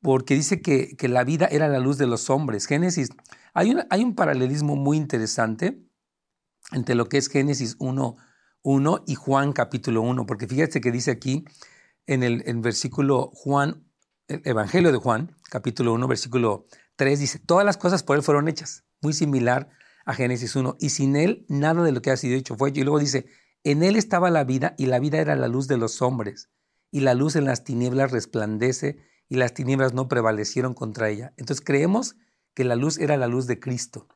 porque 0.00 0.36
dice 0.36 0.62
que, 0.62 0.96
la 1.08 1.24
vida 1.24 1.46
era 1.50 1.66
la 1.66 1.80
luz 1.80 1.98
de 1.98 2.06
los 2.06 2.30
hombres. 2.30 2.66
Génesis, 2.66 3.08
hay, 3.52 3.74
hay 3.90 4.04
un 4.04 4.14
paralelismo 4.14 4.76
muy 4.76 4.96
interesante 4.96 5.82
entre 6.70 6.94
lo 6.94 7.08
que 7.08 7.18
es 7.18 7.28
Génesis 7.28 7.74
1, 7.80 8.16
1 8.62 9.04
y 9.08 9.16
Juan 9.16 9.52
capítulo 9.52 10.02
1, 10.02 10.26
porque 10.26 10.46
fíjate 10.46 10.80
que 10.80 10.92
dice 10.92 11.10
aquí 11.10 11.44
en 12.06 12.22
el 12.22 12.60
versículo 12.60 13.32
Juan, 13.34 13.84
el 14.28 14.42
Evangelio 14.44 14.92
de 14.92 14.98
Juan, 14.98 15.36
capítulo 15.50 15.92
1, 15.94 16.06
versículo 16.06 16.66
3, 16.94 17.18
dice, 17.18 17.40
todas 17.40 17.66
las 17.66 17.78
cosas 17.78 18.04
por 18.04 18.16
él 18.16 18.22
fueron 18.22 18.46
hechas, 18.46 18.84
muy 19.00 19.12
similar 19.12 19.70
a 19.70 19.83
Génesis 20.12 20.54
1, 20.54 20.76
y 20.78 20.90
sin 20.90 21.16
él 21.16 21.46
nada 21.48 21.82
de 21.82 21.92
lo 21.92 22.02
que 22.02 22.10
ha 22.10 22.16
sido 22.16 22.36
hecho 22.36 22.56
fue 22.56 22.68
hecho. 22.68 22.80
Y 22.80 22.84
luego 22.84 22.98
dice, 22.98 23.26
en 23.62 23.82
él 23.82 23.96
estaba 23.96 24.30
la 24.30 24.44
vida 24.44 24.74
y 24.76 24.86
la 24.86 24.98
vida 24.98 25.18
era 25.18 25.34
la 25.36 25.48
luz 25.48 25.66
de 25.68 25.78
los 25.78 26.02
hombres, 26.02 26.50
y 26.90 27.00
la 27.00 27.14
luz 27.14 27.36
en 27.36 27.46
las 27.46 27.64
tinieblas 27.64 28.12
resplandece 28.12 28.98
y 29.28 29.36
las 29.36 29.54
tinieblas 29.54 29.94
no 29.94 30.08
prevalecieron 30.08 30.74
contra 30.74 31.08
ella. 31.08 31.32
Entonces 31.36 31.64
creemos 31.64 32.16
que 32.52 32.64
la 32.64 32.76
luz 32.76 32.98
era 32.98 33.16
la 33.16 33.26
luz 33.26 33.46
de 33.46 33.58
Cristo, 33.58 34.06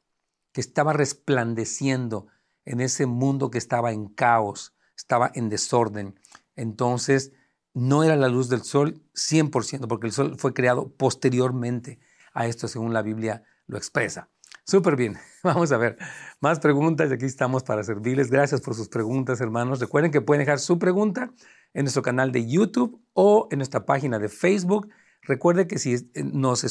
que 0.53 0.61
estaba 0.61 0.93
resplandeciendo 0.93 2.27
en 2.65 2.81
ese 2.81 3.07
mundo 3.07 3.51
que 3.51 3.59
estaba 3.59 3.93
en 3.93 4.09
caos, 4.09 4.75
estaba 4.97 5.31
en 5.35 5.49
desorden. 5.49 6.21
Entonces 6.55 7.33
no 7.73 8.05
era 8.05 8.17
la 8.17 8.29
luz 8.29 8.49
del 8.49 8.63
sol 8.63 9.03
100%, 9.15 9.89
porque 9.89 10.07
el 10.07 10.13
sol 10.13 10.37
fue 10.39 10.53
creado 10.53 10.91
posteriormente 10.91 11.99
a 12.35 12.47
esto, 12.47 12.69
según 12.69 12.93
la 12.93 13.03
Biblia 13.03 13.43
lo 13.67 13.79
expresa. 13.79 14.29
Súper 14.69 14.97
bien. 14.97 15.17
Vamos 15.43 15.73
a 15.73 15.79
ver 15.79 15.97
más 16.41 16.61
preguntas 16.61 17.11
y 17.11 17.15
aquí 17.15 17.25
estamos 17.25 17.63
para 17.63 17.83
servirles. 17.83 18.31
Gracias 18.31 18.61
por 18.61 18.75
sus 18.75 18.91
preguntas, 18.91 19.41
hermanos. 19.41 19.81
Recuerden 19.81 20.11
que 20.13 20.21
pueden 20.21 20.45
dejar 20.45 20.59
su 20.59 20.79
pregunta 20.79 21.33
en 21.73 21.85
nuestro 21.85 22.03
canal 22.03 22.33
de 22.33 22.47
YouTube 22.47 23.01
o 23.15 23.49
en 23.51 23.61
nuestra 23.61 23.87
página 23.87 24.19
de 24.19 24.29
Facebook. 24.29 24.91
Recuerde 25.23 25.67
que 25.67 25.79
si 25.79 25.95
eh, 25.95 26.23
nos, 26.23 26.67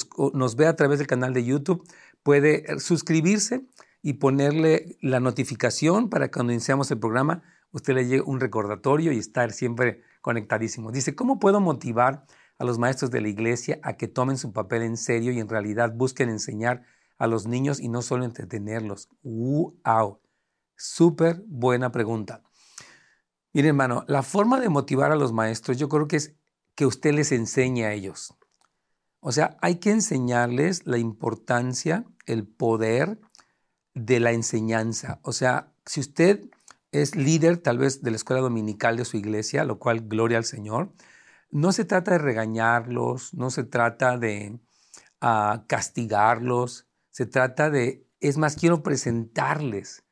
ve 0.56 0.68
a 0.68 0.76
través 0.76 1.00
del 1.00 1.08
canal 1.08 1.34
de 1.34 1.44
YouTube, 1.44 1.84
puede 2.22 2.72
eh, 2.72 2.80
suscribirse 2.80 3.66
y 4.04 4.14
ponerle 4.14 4.96
la 5.02 5.20
notificación 5.20 6.12
para 6.12 6.28
que 6.28 6.34
cuando 6.34 6.54
iniciamos 6.54 6.92
el 6.92 7.00
programa 7.00 7.42
usted 7.72 7.96
le 7.96 8.06
llegue 8.06 8.22
un 8.22 8.40
recordatorio 8.40 9.12
y 9.12 9.18
estar 9.18 9.52
siempre 9.52 10.04
conectadísimo. 10.22 10.92
Dice, 10.92 11.16
¿cómo 11.16 11.40
puedo 11.40 11.62
motivar 11.62 12.26
a 12.60 12.64
los 12.64 12.78
maestros 12.78 13.10
de 13.10 13.22
la 13.22 13.28
iglesia 13.28 13.80
a 13.82 13.98
que 13.98 14.08
tomen 14.08 14.38
su 14.38 14.54
papel 14.54 14.84
en 14.84 14.98
serio 14.98 15.32
y 15.32 15.40
en 15.40 15.50
realidad 15.50 15.94
busquen 15.96 16.30
enseñar 16.30 16.84
a 17.18 17.28
los 17.28 17.48
niños 17.48 17.80
y 17.80 17.90
no 17.90 18.02
solo 18.02 18.26
entretenerlos? 18.26 19.10
¡Wow! 19.24 20.20
Súper 20.76 21.44
buena 21.48 21.92
pregunta. 21.92 22.44
Mire, 23.54 23.70
hermano, 23.70 24.04
la 24.08 24.24
forma 24.24 24.60
de 24.60 24.70
motivar 24.70 25.12
a 25.12 25.16
los 25.16 25.34
maestros 25.34 25.78
yo 25.78 25.90
creo 25.90 26.08
que 26.08 26.18
es 26.18 26.36
que 26.76 26.86
usted 26.86 27.14
les 27.14 27.32
enseñe 27.32 27.86
a 27.86 27.94
ellos. 27.94 28.36
O 29.20 29.32
sea, 29.32 29.58
hay 29.62 29.76
que 29.78 29.90
enseñarles 29.90 30.86
la 30.86 31.00
importancia, 31.00 32.06
el 32.28 32.46
poder 32.46 33.20
de 33.96 34.20
la 34.20 34.32
enseñanza. 34.32 35.20
O 35.24 35.34
sea, 35.34 35.74
si 35.86 36.00
usted 36.00 36.50
es 36.92 37.16
líder 37.16 37.58
tal 37.58 37.78
vez 37.78 38.04
de 38.04 38.12
la 38.12 38.18
escuela 38.18 38.42
dominical 38.42 38.96
de 38.96 39.06
su 39.06 39.18
iglesia, 39.18 39.64
lo 39.64 39.80
cual 39.80 40.02
gloria 40.02 40.38
al 40.38 40.46
Señor, 40.46 40.94
no 41.50 41.72
se 41.72 41.86
trata 41.86 42.12
de 42.12 42.18
regañarlos, 42.20 43.34
no 43.34 43.50
se 43.50 43.64
trata 43.64 44.18
de 44.18 44.60
ah, 45.22 45.64
castigarlos, 45.68 46.87
se 47.18 47.26
trata 47.26 47.72
de, 47.72 48.08
es 48.20 48.38
más, 48.38 48.58
quiero 48.58 48.84
presentarles 48.84 50.04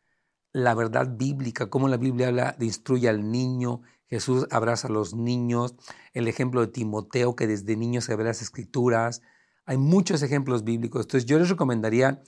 la 0.53 0.73
verdad 0.73 1.15
bíblica, 1.15 1.69
cómo 1.69 1.87
la 1.87 1.97
Biblia 1.97 2.29
habla 2.29 2.55
de 2.57 2.65
instruye 2.65 3.07
al 3.07 3.29
niño, 3.29 3.83
Jesús 4.07 4.47
abraza 4.49 4.87
a 4.87 4.91
los 4.91 5.13
niños, 5.13 5.75
el 6.13 6.27
ejemplo 6.27 6.61
de 6.61 6.67
Timoteo 6.73 7.35
que 7.35 7.45
desde 7.45 7.77
niño 7.77 8.01
se 8.01 8.15
ve 8.15 8.23
las 8.23 8.41
escrituras. 8.41 9.21
Hay 9.67 9.77
muchos 9.77 10.23
ejemplos 10.23 10.63
bíblicos. 10.63 11.05
Entonces 11.05 11.27
yo 11.29 11.37
les 11.37 11.47
recomendaría 11.47 12.23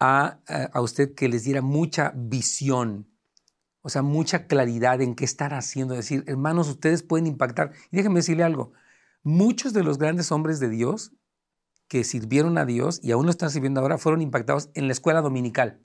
a, 0.00 0.40
a 0.72 0.80
usted 0.80 1.14
que 1.14 1.28
les 1.28 1.44
diera 1.44 1.62
mucha 1.62 2.12
visión, 2.16 3.08
o 3.80 3.90
sea, 3.90 4.02
mucha 4.02 4.48
claridad 4.48 5.00
en 5.02 5.14
qué 5.14 5.24
estar 5.24 5.54
haciendo. 5.54 5.94
Decir, 5.94 6.24
hermanos, 6.26 6.68
ustedes 6.68 7.04
pueden 7.04 7.28
impactar. 7.28 7.74
Y 7.92 7.98
déjenme 7.98 8.18
decirle 8.18 8.42
algo. 8.42 8.72
Muchos 9.22 9.72
de 9.72 9.84
los 9.84 9.98
grandes 9.98 10.32
hombres 10.32 10.58
de 10.58 10.68
Dios 10.68 11.12
que 11.88 12.04
sirvieron 12.04 12.58
a 12.58 12.64
Dios 12.64 13.00
y 13.02 13.12
aún 13.12 13.26
lo 13.26 13.30
están 13.30 13.50
sirviendo 13.50 13.80
ahora 13.80 13.98
fueron 13.98 14.22
impactados 14.22 14.70
en 14.74 14.86
la 14.86 14.92
escuela 14.92 15.20
dominical. 15.20 15.80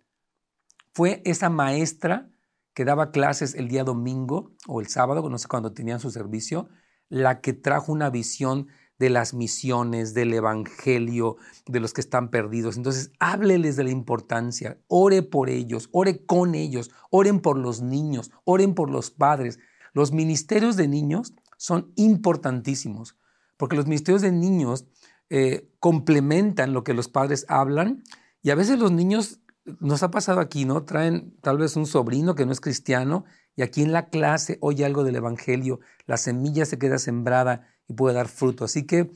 Fue 0.94 1.22
esa 1.26 1.50
maestra 1.50 2.30
que 2.74 2.86
daba 2.86 3.12
clases 3.12 3.56
el 3.56 3.68
día 3.68 3.84
domingo 3.84 4.52
o 4.68 4.82
el 4.82 4.88
sábado, 4.88 5.28
no 5.30 5.38
sé 5.38 5.48
cuando 5.48 5.74
tenían 5.74 6.00
su 6.00 6.12
servicio, 6.12 6.70
la 7.10 7.42
que 7.42 7.54
trajo 7.54 7.92
una 7.92 8.10
visión 8.10 8.68
de 8.98 9.10
las 9.10 9.34
misiones, 9.34 10.14
del 10.14 10.32
evangelio, 10.32 11.38
de 11.66 11.80
los 11.80 11.92
que 11.92 12.02
están 12.02 12.30
perdidos. 12.30 12.78
Entonces, 12.78 13.12
hábleles 13.20 13.76
de 13.76 13.84
la 13.84 13.90
importancia, 13.90 14.80
ore 14.88 15.24
por 15.24 15.50
ellos, 15.50 15.90
ore 15.92 16.24
con 16.24 16.54
ellos, 16.54 16.92
oren 17.10 17.40
por 17.40 17.58
los 17.58 17.82
niños, 17.82 18.32
oren 18.46 18.76
por 18.76 18.92
los 18.92 19.10
padres. 19.10 19.60
Los 19.94 20.12
ministerios 20.12 20.78
de 20.78 20.88
niños 20.88 21.34
son 21.58 21.92
importantísimos, 21.96 23.18
porque 23.58 23.76
los 23.76 23.88
ministerios 23.88 24.22
de 24.22 24.32
niños 24.32 24.86
eh, 25.34 25.72
complementan 25.80 26.74
lo 26.74 26.84
que 26.84 26.94
los 26.94 27.08
padres 27.08 27.46
hablan 27.48 28.04
y 28.44 28.50
a 28.50 28.56
veces 28.56 28.78
los 28.78 28.92
niños, 28.92 29.40
nos 29.80 30.04
ha 30.04 30.12
pasado 30.12 30.42
aquí, 30.42 30.66
¿no? 30.66 30.84
Traen 30.84 31.38
tal 31.40 31.58
vez 31.58 31.78
un 31.78 31.86
sobrino 31.86 32.36
que 32.36 32.46
no 32.46 32.52
es 32.52 32.60
cristiano 32.60 33.24
y 33.56 33.62
aquí 33.62 33.82
en 33.82 33.94
la 33.94 34.10
clase 34.10 34.58
oye 34.60 34.84
algo 34.84 35.06
del 35.06 35.16
Evangelio, 35.16 35.80
la 36.06 36.18
semilla 36.18 36.66
se 36.66 36.78
queda 36.78 36.98
sembrada 36.98 37.66
y 37.88 37.94
puede 37.94 38.14
dar 38.14 38.28
fruto. 38.28 38.66
Así 38.66 38.86
que 38.86 39.10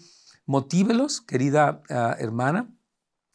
motívelos, 0.46 1.20
querida 1.20 1.82
ah, 1.90 2.16
hermana, 2.18 2.74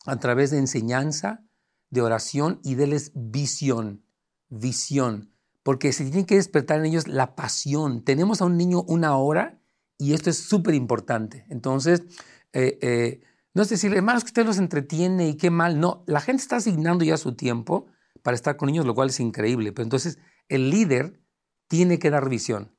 a 0.06 0.16
través 0.16 0.50
de 0.50 0.56
enseñanza, 0.56 1.44
de 1.90 2.00
oración 2.00 2.60
y 2.64 2.76
déles 2.76 3.12
visión, 3.14 4.06
visión, 4.48 5.34
porque 5.62 5.92
se 5.92 6.04
tiene 6.04 6.24
que 6.24 6.36
despertar 6.36 6.78
en 6.78 6.86
ellos 6.86 7.08
la 7.08 7.34
pasión. 7.34 8.04
Tenemos 8.04 8.40
a 8.40 8.46
un 8.46 8.56
niño 8.56 8.84
una 8.84 9.18
hora 9.18 9.60
y 9.98 10.14
esto 10.14 10.30
es 10.30 10.38
súper 10.38 10.72
importante. 10.72 11.44
Entonces, 11.50 12.04
eh, 12.52 12.78
eh, 12.80 13.20
no 13.54 13.62
es 13.62 13.68
decir, 13.68 13.92
hermanos, 13.94 14.24
que 14.24 14.28
usted 14.28 14.46
los 14.46 14.58
entretiene 14.58 15.28
y 15.28 15.36
qué 15.36 15.50
mal. 15.50 15.80
No, 15.80 16.04
la 16.06 16.20
gente 16.20 16.42
está 16.42 16.56
asignando 16.56 17.04
ya 17.04 17.16
su 17.16 17.34
tiempo 17.34 17.86
para 18.22 18.34
estar 18.34 18.56
con 18.56 18.66
niños, 18.66 18.86
lo 18.86 18.94
cual 18.94 19.10
es 19.10 19.20
increíble. 19.20 19.72
Pero 19.72 19.84
entonces 19.84 20.18
el 20.48 20.70
líder 20.70 21.20
tiene 21.68 21.98
que 21.98 22.10
dar 22.10 22.28
visión. 22.28 22.76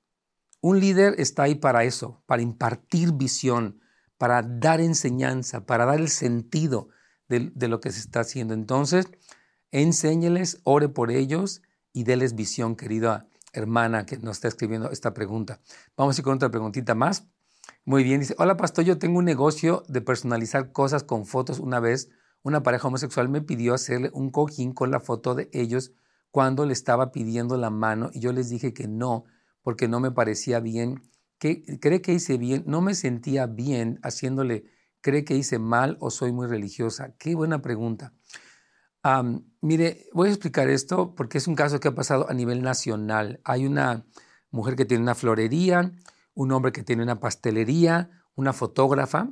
Un 0.61 0.79
líder 0.79 1.15
está 1.17 1.43
ahí 1.43 1.55
para 1.55 1.83
eso, 1.83 2.23
para 2.25 2.41
impartir 2.41 3.13
visión, 3.13 3.81
para 4.17 4.43
dar 4.43 4.79
enseñanza, 4.79 5.65
para 5.65 5.85
dar 5.85 5.99
el 5.99 6.09
sentido 6.09 6.89
de, 7.27 7.51
de 7.53 7.67
lo 7.67 7.79
que 7.79 7.91
se 7.91 7.99
está 7.99 8.21
haciendo. 8.21 8.53
Entonces, 8.53 9.07
enséñeles, 9.71 10.61
ore 10.63 10.87
por 10.89 11.11
ellos 11.11 11.63
y 11.93 12.03
déles 12.03 12.35
visión, 12.35 12.75
querida 12.75 13.27
hermana 13.53 14.05
que 14.05 14.17
nos 14.17 14.37
está 14.37 14.47
escribiendo 14.47 14.91
esta 14.91 15.13
pregunta. 15.13 15.59
Vamos 15.97 16.17
a 16.17 16.21
ir 16.21 16.23
con 16.23 16.35
otra 16.35 16.49
preguntita 16.49 16.95
más. 16.95 17.27
Muy 17.83 18.03
bien, 18.03 18.19
dice, 18.19 18.35
hola 18.37 18.57
pastor, 18.57 18.85
yo 18.85 18.99
tengo 18.99 19.17
un 19.17 19.25
negocio 19.25 19.83
de 19.87 20.01
personalizar 20.01 20.71
cosas 20.71 21.03
con 21.03 21.25
fotos. 21.25 21.59
Una 21.59 21.79
vez 21.79 22.09
una 22.43 22.61
pareja 22.61 22.87
homosexual 22.87 23.27
me 23.27 23.41
pidió 23.41 23.73
hacerle 23.73 24.11
un 24.13 24.29
cojín 24.29 24.71
con 24.73 24.91
la 24.91 24.99
foto 24.99 25.33
de 25.33 25.49
ellos 25.51 25.91
cuando 26.29 26.67
le 26.67 26.73
estaba 26.73 27.11
pidiendo 27.11 27.57
la 27.57 27.71
mano 27.71 28.11
y 28.13 28.19
yo 28.19 28.33
les 28.33 28.49
dije 28.49 28.71
que 28.71 28.87
no, 28.87 29.25
porque 29.63 29.87
no 29.87 29.99
me 29.99 30.11
parecía 30.11 30.59
bien. 30.59 31.01
¿Qué, 31.39 31.63
¿Cree 31.79 32.03
que 32.03 32.13
hice 32.13 32.37
bien? 32.37 32.63
No 32.67 32.81
me 32.81 32.93
sentía 32.93 33.47
bien 33.47 33.99
haciéndole, 34.03 34.65
¿cree 35.01 35.25
que 35.25 35.35
hice 35.35 35.57
mal 35.57 35.97
o 36.01 36.11
soy 36.11 36.31
muy 36.31 36.45
religiosa? 36.45 37.15
Qué 37.17 37.33
buena 37.33 37.63
pregunta. 37.63 38.13
mire, 39.59 40.07
voy 40.13 40.29
a 40.29 40.31
explicar 40.31 40.69
esto 40.69 41.15
porque 41.15 41.39
es 41.39 41.47
un 41.47 41.55
caso 41.55 41.79
que 41.79 41.87
ha 41.87 41.95
pasado 41.95 42.29
a 42.29 42.35
nivel 42.35 42.61
nacional. 42.61 43.41
Hay 43.43 43.65
una 43.65 44.05
mujer 44.51 44.75
que 44.75 44.85
tiene 44.85 45.01
una 45.01 45.15
florería, 45.15 45.91
un 46.33 46.51
hombre 46.51 46.71
que 46.71 46.83
tiene 46.83 47.03
una 47.03 47.19
pastelería, 47.19 48.09
una 48.35 48.53
fotógrafa, 48.53 49.29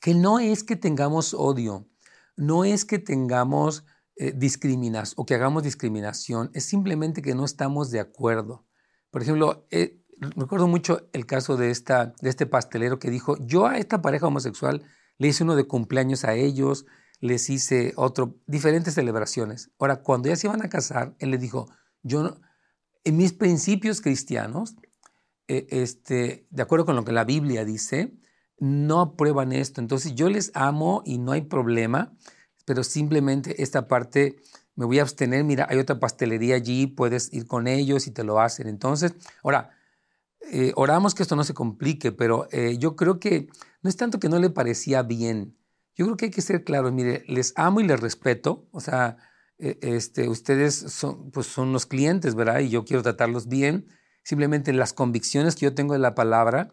que 0.00 0.14
no 0.14 0.38
es 0.38 0.64
que 0.64 0.76
tengamos 0.76 1.34
odio, 1.34 1.88
no 2.36 2.64
es 2.64 2.84
que 2.84 2.98
tengamos 2.98 3.84
eh, 4.16 4.32
discriminación 4.36 5.14
o 5.16 5.26
que 5.26 5.34
hagamos 5.34 5.62
discriminación, 5.62 6.50
es 6.54 6.64
simplemente 6.64 7.22
que 7.22 7.34
no 7.34 7.44
estamos 7.44 7.90
de 7.90 8.00
acuerdo. 8.00 8.66
Por 9.10 9.22
ejemplo, 9.22 9.66
eh, 9.70 10.02
recuerdo 10.36 10.68
mucho 10.68 11.08
el 11.12 11.26
caso 11.26 11.56
de, 11.56 11.70
esta, 11.70 12.14
de 12.20 12.30
este 12.30 12.46
pastelero 12.46 12.98
que 12.98 13.10
dijo, 13.10 13.36
yo 13.38 13.66
a 13.66 13.78
esta 13.78 14.02
pareja 14.02 14.26
homosexual 14.26 14.82
le 15.18 15.28
hice 15.28 15.44
uno 15.44 15.56
de 15.56 15.66
cumpleaños 15.66 16.24
a 16.24 16.34
ellos, 16.34 16.86
les 17.20 17.50
hice 17.50 17.92
otro, 17.96 18.38
diferentes 18.46 18.94
celebraciones. 18.94 19.70
Ahora, 19.78 20.02
cuando 20.02 20.28
ya 20.28 20.36
se 20.36 20.46
iban 20.46 20.64
a 20.64 20.70
casar, 20.70 21.14
él 21.18 21.30
le 21.30 21.38
dijo, 21.38 21.68
yo, 22.02 22.38
en 23.04 23.16
mis 23.16 23.32
principios 23.32 24.00
cristianos, 24.00 24.76
eh, 25.52 25.66
este, 25.70 26.46
de 26.50 26.62
acuerdo 26.62 26.86
con 26.86 26.94
lo 26.94 27.04
que 27.04 27.10
la 27.10 27.24
Biblia 27.24 27.64
dice, 27.64 28.14
no 28.58 29.00
aprueban 29.00 29.50
esto. 29.50 29.80
Entonces 29.80 30.14
yo 30.14 30.30
les 30.30 30.52
amo 30.54 31.02
y 31.04 31.18
no 31.18 31.32
hay 31.32 31.40
problema, 31.40 32.16
pero 32.66 32.84
simplemente 32.84 33.60
esta 33.60 33.88
parte 33.88 34.36
me 34.76 34.84
voy 34.86 35.00
a 35.00 35.02
abstener. 35.02 35.42
Mira, 35.42 35.66
hay 35.68 35.78
otra 35.78 35.98
pastelería 35.98 36.54
allí, 36.54 36.86
puedes 36.86 37.32
ir 37.32 37.48
con 37.48 37.66
ellos 37.66 38.06
y 38.06 38.12
te 38.12 38.22
lo 38.22 38.38
hacen. 38.38 38.68
Entonces, 38.68 39.14
ahora, 39.42 39.70
eh, 40.52 40.72
oramos 40.76 41.16
que 41.16 41.24
esto 41.24 41.34
no 41.34 41.42
se 41.42 41.52
complique, 41.52 42.12
pero 42.12 42.46
eh, 42.52 42.78
yo 42.78 42.94
creo 42.94 43.18
que 43.18 43.48
no 43.82 43.90
es 43.90 43.96
tanto 43.96 44.20
que 44.20 44.28
no 44.28 44.38
le 44.38 44.50
parecía 44.50 45.02
bien. 45.02 45.56
Yo 45.96 46.04
creo 46.04 46.16
que 46.16 46.26
hay 46.26 46.30
que 46.30 46.42
ser 46.42 46.62
claros. 46.62 46.92
Mire, 46.92 47.24
les 47.26 47.54
amo 47.56 47.80
y 47.80 47.88
les 47.88 47.98
respeto. 47.98 48.68
O 48.70 48.78
sea, 48.78 49.16
este, 49.58 50.28
ustedes 50.28 50.76
son, 50.76 51.32
pues 51.32 51.48
son 51.48 51.72
los 51.72 51.86
clientes, 51.86 52.36
¿verdad? 52.36 52.60
Y 52.60 52.68
yo 52.68 52.84
quiero 52.84 53.02
tratarlos 53.02 53.48
bien. 53.48 53.88
Simplemente 54.22 54.72
las 54.72 54.92
convicciones 54.92 55.56
que 55.56 55.66
yo 55.66 55.74
tengo 55.74 55.94
de 55.94 55.98
la 55.98 56.14
palabra 56.14 56.70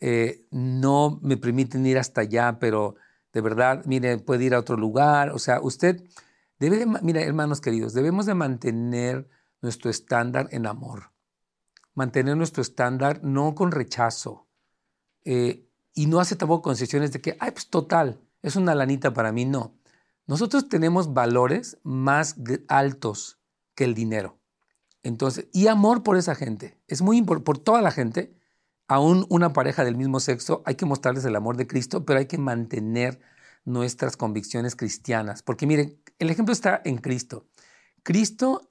eh, 0.00 0.46
no 0.50 1.18
me 1.22 1.36
permiten 1.36 1.86
ir 1.86 1.98
hasta 1.98 2.22
allá, 2.22 2.58
pero 2.58 2.96
de 3.32 3.40
verdad, 3.40 3.84
mire, 3.86 4.18
puede 4.18 4.44
ir 4.44 4.54
a 4.54 4.58
otro 4.58 4.76
lugar. 4.76 5.30
O 5.30 5.38
sea, 5.38 5.60
usted 5.60 6.02
debe 6.58 6.78
de, 6.78 6.86
mira, 6.86 7.22
hermanos 7.22 7.60
queridos, 7.60 7.92
debemos 7.92 8.26
de 8.26 8.34
mantener 8.34 9.28
nuestro 9.60 9.90
estándar 9.90 10.48
en 10.52 10.66
amor. 10.66 11.12
Mantener 11.94 12.36
nuestro 12.36 12.62
estándar 12.62 13.20
no 13.22 13.54
con 13.54 13.72
rechazo. 13.72 14.48
Eh, 15.24 15.68
y 15.94 16.06
no 16.06 16.20
hace 16.20 16.36
tampoco 16.36 16.62
concesiones 16.62 17.12
de 17.12 17.20
que, 17.20 17.36
ay, 17.40 17.50
pues 17.50 17.68
total, 17.68 18.20
es 18.42 18.56
una 18.56 18.74
lanita 18.74 19.12
para 19.12 19.32
mí. 19.32 19.44
No. 19.44 19.74
Nosotros 20.26 20.68
tenemos 20.68 21.14
valores 21.14 21.78
más 21.82 22.36
altos 22.68 23.38
que 23.74 23.84
el 23.84 23.94
dinero. 23.94 24.38
Entonces, 25.06 25.46
y 25.52 25.68
amor 25.68 26.02
por 26.02 26.16
esa 26.16 26.34
gente. 26.34 26.80
Es 26.88 27.00
muy 27.00 27.16
importante, 27.16 27.44
por 27.44 27.58
toda 27.58 27.80
la 27.80 27.92
gente, 27.92 28.36
aún 28.88 29.24
una 29.28 29.52
pareja 29.52 29.84
del 29.84 29.94
mismo 29.94 30.18
sexo, 30.18 30.64
hay 30.66 30.74
que 30.74 30.84
mostrarles 30.84 31.24
el 31.24 31.36
amor 31.36 31.56
de 31.56 31.68
Cristo, 31.68 32.04
pero 32.04 32.18
hay 32.18 32.26
que 32.26 32.38
mantener 32.38 33.20
nuestras 33.64 34.16
convicciones 34.16 34.74
cristianas. 34.74 35.44
Porque 35.44 35.64
miren, 35.64 36.02
el 36.18 36.28
ejemplo 36.28 36.52
está 36.52 36.82
en 36.84 36.98
Cristo. 36.98 37.46
Cristo 38.02 38.68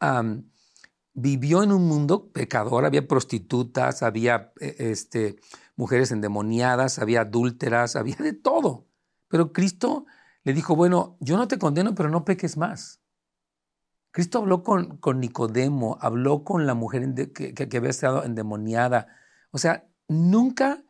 vivió 1.14 1.64
en 1.64 1.72
un 1.72 1.88
mundo 1.88 2.30
pecador, 2.34 2.84
había 2.84 3.08
prostitutas, 3.08 4.04
había 4.04 4.52
e, 4.60 4.76
este, 4.92 5.38
mujeres 5.78 6.12
endemoniadas, 6.12 7.00
había 7.00 7.22
adúlteras, 7.22 7.96
había 7.96 8.18
de 8.18 8.34
todo. 8.34 8.90
Pero 9.30 9.54
Cristo 9.54 10.06
le 10.44 10.52
dijo, 10.52 10.76
bueno, 10.76 11.16
yo 11.22 11.38
no 11.38 11.48
te 11.48 11.58
condeno, 11.58 11.96
pero 11.96 12.10
no 12.10 12.26
peques 12.26 12.58
más. 12.58 13.00
Cristo 14.16 14.38
habló 14.38 14.64
con, 14.64 14.96
con 14.96 15.20
Nicodemo, 15.20 15.98
habló 16.00 16.46
con 16.46 16.66
la 16.66 16.74
mujer 16.74 17.14
que, 17.34 17.78
había 17.78 17.90
estado 17.90 18.24
endemoniada. 18.24 19.08
O 19.52 19.58
sea, 19.58 19.90
nunca 20.08 20.86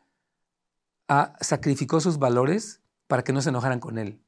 sacrificó 1.40 1.98
sus 1.98 2.20
valores 2.20 2.82
para 3.08 3.24
que 3.24 3.32
no 3.32 3.42
se 3.42 3.48
enojaran 3.48 3.80
con 3.80 3.98
él, 3.98 4.22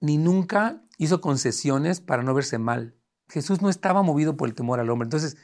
ni 0.00 0.16
nunca 0.16 0.82
hizo 0.96 1.20
concesiones 1.20 2.00
para 2.00 2.22
no 2.22 2.32
verse 2.32 2.56
mal. 2.56 2.94
Jesús 3.28 3.60
no 3.60 3.68
estaba 3.68 4.02
movido 4.02 4.34
por 4.38 4.48
el 4.48 4.54
temor 4.54 4.80
al 4.80 4.88
hombre. 4.88 5.04
Entonces, 5.04 5.36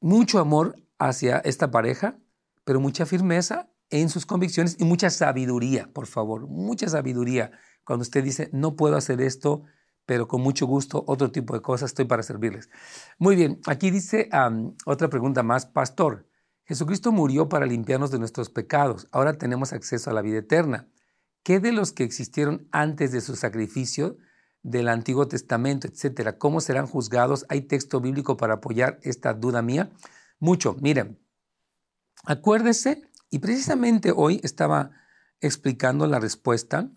mucho 0.00 0.38
amor 0.38 0.76
hacia 0.98 1.40
esta 1.40 1.70
pareja, 1.70 2.16
pero 2.64 2.80
mucha 2.80 3.04
firmeza 3.04 3.68
en 3.90 4.08
sus 4.08 4.24
convicciones 4.24 4.78
y 4.80 4.84
mucha 4.86 5.10
sabiduría, 5.10 5.90
por 5.92 6.06
favor, 6.06 6.46
mucha 6.46 6.88
sabiduría. 6.88 7.50
Cuando 7.84 8.00
usted 8.00 8.24
dice, 8.24 8.48
no 8.54 8.76
puedo 8.76 8.96
hacer 8.96 9.20
esto, 9.20 9.64
pero 10.08 10.26
con 10.26 10.40
mucho 10.40 10.66
gusto, 10.66 11.04
otro 11.06 11.30
tipo 11.30 11.52
de 11.52 11.60
cosas, 11.60 11.90
estoy 11.90 12.06
para 12.06 12.22
servirles. 12.22 12.70
Muy 13.18 13.36
bien, 13.36 13.60
aquí 13.66 13.90
dice 13.90 14.30
otra 14.86 15.10
pregunta 15.10 15.42
más, 15.42 15.66
pastor. 15.66 16.26
Jesucristo 16.64 17.12
murió 17.12 17.50
para 17.50 17.66
limpiarnos 17.66 18.10
de 18.10 18.18
nuestros 18.18 18.48
pecados. 18.48 19.06
Ahora 19.12 19.34
tenemos 19.34 19.74
acceso 19.74 20.08
a 20.08 20.14
la 20.14 20.22
vida 20.22 20.38
eterna. 20.38 20.88
¿Qué 21.42 21.60
de 21.60 21.72
los 21.72 21.92
que 21.92 22.04
existieron 22.04 22.66
antes 22.72 23.12
de 23.12 23.20
su 23.20 23.36
sacrificio 23.36 24.16
del 24.62 24.88
Antiguo 24.88 25.28
Testamento, 25.28 25.86
etcétera? 25.86 26.38
¿Cómo 26.38 26.62
serán 26.62 26.86
juzgados? 26.86 27.44
¿Hay 27.50 27.60
texto 27.60 28.00
bíblico 28.00 28.38
para 28.38 28.54
apoyar 28.54 28.98
esta 29.02 29.34
duda 29.34 29.60
mía? 29.60 29.90
Mucho. 30.38 30.74
Miren, 30.80 31.18
acuérdese, 32.24 33.02
y 33.28 33.40
precisamente 33.40 34.10
hoy 34.16 34.40
estaba 34.42 34.90
explicando 35.42 36.06
la 36.06 36.18
respuesta 36.18 36.88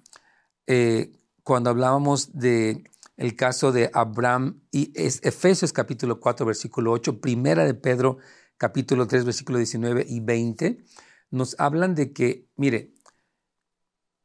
eh, 0.65 1.11
cuando 1.43 1.69
hablábamos 1.69 2.31
de 2.39 2.85
el 3.21 3.35
caso 3.35 3.71
de 3.71 3.91
Abraham 3.93 4.63
y 4.71 4.91
es 4.95 5.19
Efesios 5.21 5.71
capítulo 5.73 6.19
4 6.19 6.43
versículo 6.43 6.91
8, 6.91 7.21
primera 7.21 7.63
de 7.65 7.75
Pedro 7.75 8.17
capítulo 8.57 9.05
3, 9.05 9.25
versículo 9.25 9.59
19 9.59 10.07
y 10.09 10.21
20, 10.21 10.83
nos 11.29 11.55
hablan 11.59 11.93
de 11.93 12.13
que, 12.13 12.49
mire, 12.55 12.95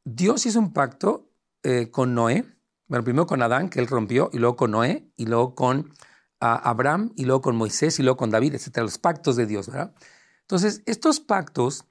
Dios 0.03 0.47
hizo 0.47 0.57
un 0.57 0.73
pacto 0.73 1.29
eh, 1.61 1.91
con 1.91 2.15
Noé, 2.15 2.45
bueno, 2.87 3.03
primero 3.03 3.27
con 3.27 3.43
Adán, 3.43 3.69
que 3.69 3.79
él 3.79 3.85
rompió, 3.85 4.31
y 4.33 4.39
luego 4.39 4.55
con 4.55 4.71
Noé, 4.71 5.11
y 5.15 5.27
luego 5.27 5.53
con 5.53 5.93
Abraham, 6.39 7.13
y 7.15 7.25
luego 7.25 7.41
con 7.41 7.55
Moisés, 7.55 7.99
y 7.99 8.03
luego 8.03 8.17
con 8.17 8.31
David, 8.31 8.55
etcétera, 8.55 8.83
los 8.83 8.97
pactos 8.97 9.35
de 9.35 9.45
Dios, 9.45 9.67
¿verdad? 9.67 9.93
Entonces, 10.41 10.81
estos 10.87 11.19
pactos 11.19 11.85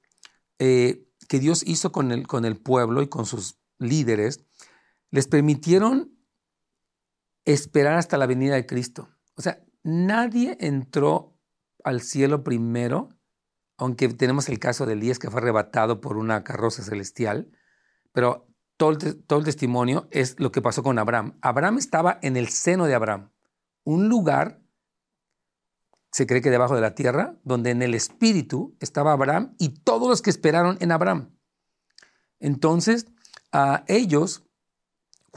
eh, 0.59 1.07
que 1.29 1.39
Dios 1.39 1.63
hizo 1.65 1.93
con 1.93 2.11
el, 2.11 2.27
con 2.27 2.43
el 2.43 2.57
pueblo 2.57 3.01
y 3.01 3.07
con 3.07 3.25
sus 3.25 3.59
líderes, 3.79 4.43
les 5.09 5.27
permitieron 5.27 6.16
esperar 7.53 7.95
hasta 7.95 8.17
la 8.17 8.25
venida 8.25 8.55
de 8.55 8.65
Cristo. 8.65 9.09
O 9.35 9.41
sea, 9.41 9.63
nadie 9.83 10.57
entró 10.59 11.37
al 11.83 12.01
cielo 12.01 12.43
primero, 12.43 13.09
aunque 13.77 14.09
tenemos 14.09 14.49
el 14.49 14.59
caso 14.59 14.85
de 14.85 14.93
Elías 14.93 15.17
que 15.17 15.31
fue 15.31 15.39
arrebatado 15.39 16.01
por 16.01 16.17
una 16.17 16.43
carroza 16.43 16.83
celestial, 16.83 17.49
pero 18.11 18.47
todo 18.75 18.91
el, 18.91 19.23
todo 19.23 19.39
el 19.39 19.45
testimonio 19.45 20.07
es 20.11 20.39
lo 20.39 20.51
que 20.51 20.61
pasó 20.61 20.83
con 20.83 20.99
Abraham. 20.99 21.37
Abraham 21.41 21.77
estaba 21.77 22.19
en 22.21 22.35
el 22.35 22.49
seno 22.49 22.85
de 22.85 22.95
Abraham, 22.95 23.31
un 23.83 24.09
lugar, 24.09 24.61
se 26.11 26.27
cree 26.27 26.41
que 26.41 26.49
debajo 26.49 26.75
de 26.75 26.81
la 26.81 26.95
tierra, 26.95 27.37
donde 27.43 27.69
en 27.69 27.81
el 27.81 27.93
espíritu 27.93 28.75
estaba 28.81 29.13
Abraham 29.13 29.55
y 29.57 29.69
todos 29.69 30.09
los 30.09 30.21
que 30.21 30.31
esperaron 30.31 30.77
en 30.81 30.91
Abraham. 30.91 31.37
Entonces, 32.39 33.07
a 33.53 33.85
ellos, 33.87 34.46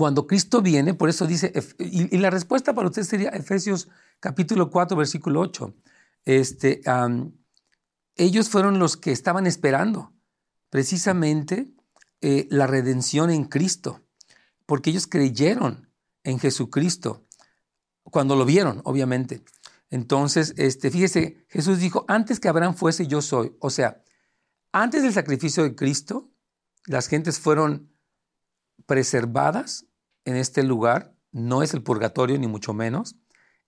cuando 0.00 0.26
Cristo 0.26 0.62
viene, 0.62 0.94
por 0.94 1.10
eso 1.10 1.26
dice, 1.26 1.52
y, 1.78 2.16
la 2.16 2.30
respuesta 2.30 2.72
para 2.72 2.88
usted 2.88 3.02
sería 3.02 3.28
Efesios 3.28 3.90
capítulo 4.18 4.70
4, 4.70 4.96
versículo 4.96 5.40
8 5.40 5.74
este, 6.24 6.80
ellos 8.16 8.48
fueron 8.48 8.78
los 8.78 8.96
que 8.96 9.12
estaban 9.12 9.46
esperando 9.46 10.14
precisamente 10.70 11.70
eh, 12.22 12.48
la 12.50 12.66
redención 12.66 13.30
en 13.30 13.44
Cristo, 13.44 14.00
porque 14.64 14.88
ellos 14.88 15.06
creyeron 15.06 15.90
en 16.24 16.38
Jesucristo 16.38 17.26
cuando 18.04 18.36
lo 18.36 18.46
vieron, 18.46 18.80
obviamente. 18.84 19.44
Entonces, 19.90 20.54
este, 20.56 20.90
fíjese, 20.90 21.44
Jesús 21.50 21.78
dijo, 21.78 22.06
antes 22.08 22.40
que 22.40 22.48
Abraham 22.48 22.74
fuese, 22.74 23.06
yo 23.06 23.20
soy. 23.20 23.54
O 23.60 23.68
sea, 23.68 24.02
antes 24.72 25.02
del 25.02 25.12
sacrificio 25.12 25.62
de 25.62 25.74
Cristo, 25.74 26.30
las 26.86 27.06
gentes 27.06 27.38
fueron 27.38 27.92
preservadas 28.86 29.84
en 30.24 30.36
este 30.36 30.62
lugar, 30.62 31.14
no 31.32 31.62
es 31.62 31.74
el 31.74 31.82
purgatorio 31.82 32.38
ni 32.38 32.46
mucho 32.46 32.74
menos, 32.74 33.16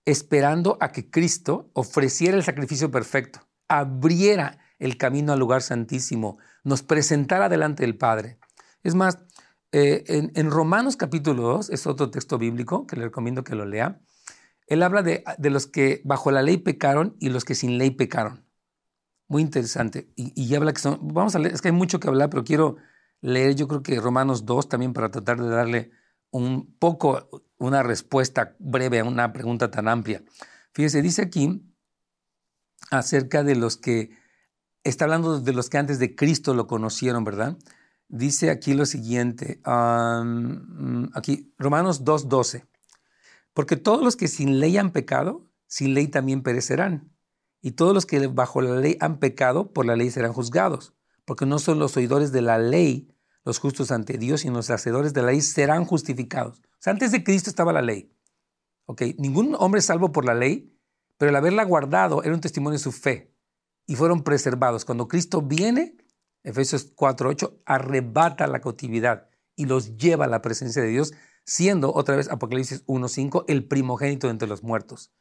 esperando 0.05 0.77
a 0.81 0.91
que 0.91 1.09
Cristo 1.09 1.69
ofreciera 1.73 2.35
el 2.35 2.43
sacrificio 2.43 2.91
perfecto, 2.91 3.47
abriera 3.67 4.59
el 4.79 4.97
camino 4.97 5.33
al 5.33 5.39
lugar 5.39 5.61
santísimo, 5.61 6.37
nos 6.63 6.83
presentara 6.83 7.49
delante 7.49 7.83
del 7.83 7.97
Padre. 7.97 8.37
Es 8.83 8.95
más, 8.95 9.19
eh, 9.71 10.03
en, 10.07 10.51
Romanos 10.51 10.97
capítulo 10.97 11.43
2, 11.43 11.69
es 11.69 11.87
otro 11.87 12.11
texto 12.11 12.37
bíblico 12.37 12.85
que 12.85 12.95
le 12.95 13.05
recomiendo 13.05 13.43
que 13.43 13.55
lo 13.55 13.65
lea, 13.65 14.01
él 14.67 14.83
habla 14.83 15.03
de, 15.03 15.23
los 15.49 15.67
que 15.67 16.01
bajo 16.05 16.31
la 16.31 16.41
ley 16.41 16.57
pecaron 16.57 17.15
y 17.19 17.29
los 17.29 17.45
que 17.45 17.55
sin 17.55 17.77
ley 17.77 17.91
pecaron. 17.91 18.45
Muy 19.27 19.41
interesante. 19.41 20.11
Y, 20.15 20.33
y 20.35 20.55
habla 20.55 20.73
que 20.73 20.81
son, 20.81 20.99
vamos 21.01 21.35
a 21.35 21.39
leer, 21.39 21.53
es 21.53 21.61
que 21.61 21.69
hay 21.69 21.73
mucho 21.73 21.99
que 21.99 22.07
hablar, 22.07 22.29
pero 22.29 22.43
quiero 22.43 22.77
leer 23.21 23.55
yo 23.55 23.67
creo 23.67 23.81
que 23.81 23.99
Romanos 23.99 24.45
2 24.45 24.69
también 24.69 24.93
para 24.93 25.09
tratar 25.09 25.41
de 25.41 25.49
darle 25.49 25.91
un 26.33 26.75
poco 26.79 27.29
una 27.57 27.83
respuesta 27.83 28.55
breve 28.59 28.99
a 28.99 29.05
una 29.05 29.31
pregunta 29.31 29.71
tan 29.71 29.87
amplia. 29.87 30.23
Fíjese, 30.73 31.01
dice 31.01 31.21
aquí 31.21 31.63
acerca 32.91 33.43
de 33.43 33.55
los 33.55 33.77
que, 33.77 34.09
está 34.83 35.05
hablando 35.05 35.39
de 35.39 35.53
los 35.53 35.69
que 35.69 35.77
antes 35.77 35.99
de 35.99 36.15
Cristo 36.15 36.53
lo 36.53 36.67
conocieron, 36.67 37.23
¿verdad? 37.23 37.57
Dice 38.09 38.49
aquí 38.49 38.73
lo 38.73 38.85
siguiente, 38.85 39.61
aquí 41.13 41.53
Romanos 41.57 42.03
2.12, 42.03 42.67
porque 43.53 43.77
todos 43.77 44.03
los 44.03 44.15
que 44.15 44.27
sin 44.27 44.59
ley 44.59 44.77
han 44.77 44.91
pecado, 44.91 45.47
sin 45.67 45.93
ley 45.93 46.07
también 46.07 46.43
perecerán. 46.43 47.11
Y 47.61 47.71
todos 47.71 47.93
los 47.93 48.05
que 48.05 48.27
bajo 48.27 48.61
la 48.61 48.75
ley 48.75 48.97
han 48.99 49.19
pecado, 49.19 49.71
por 49.71 49.85
la 49.85 49.95
ley 49.95 50.11
serán 50.11 50.33
juzgados, 50.33 50.93
porque 51.23 51.45
no 51.45 51.59
son 51.59 51.79
los 51.79 51.95
oidores 51.95 52.31
de 52.31 52.41
la 52.41 52.57
ley 52.57 53.12
los 53.43 53.59
justos 53.59 53.91
ante 53.91 54.17
Dios, 54.17 54.41
sino 54.41 54.55
los 54.55 54.69
hacedores 54.69 55.13
de 55.13 55.21
la 55.21 55.31
ley 55.31 55.41
serán 55.41 55.85
justificados. 55.85 56.59
O 56.59 56.79
sea, 56.79 56.91
antes 56.91 57.11
de 57.11 57.23
Cristo 57.23 57.49
estaba 57.49 57.73
la 57.73 57.81
ley. 57.81 58.11
¿Ok? 58.85 59.01
Ningún 59.17 59.55
hombre 59.57 59.79
es 59.79 59.85
salvo 59.85 60.11
por 60.11 60.25
la 60.25 60.33
ley, 60.33 60.77
pero 61.17 61.29
el 61.29 61.35
haberla 61.35 61.63
guardado 61.63 62.23
era 62.23 62.33
un 62.33 62.41
testimonio 62.41 62.77
de 62.77 62.83
su 62.83 62.91
fe 62.91 63.33
y 63.85 63.95
fueron 63.95 64.23
preservados. 64.23 64.85
Cuando 64.85 65.07
Cristo 65.07 65.41
viene, 65.41 65.97
Efesios 66.43 66.93
4:8, 66.95 67.61
arrebata 67.65 68.47
la 68.47 68.59
cautividad 68.59 69.29
y 69.55 69.65
los 69.65 69.97
lleva 69.97 70.25
a 70.25 70.29
la 70.29 70.41
presencia 70.41 70.81
de 70.81 70.89
Dios, 70.89 71.13
siendo 71.45 71.93
otra 71.93 72.15
vez 72.15 72.29
Apocalipsis 72.29 72.83
1:5 72.85 73.45
el 73.47 73.67
primogénito 73.67 74.29
entre 74.29 74.47
los 74.47 74.63
muertos. 74.63 75.11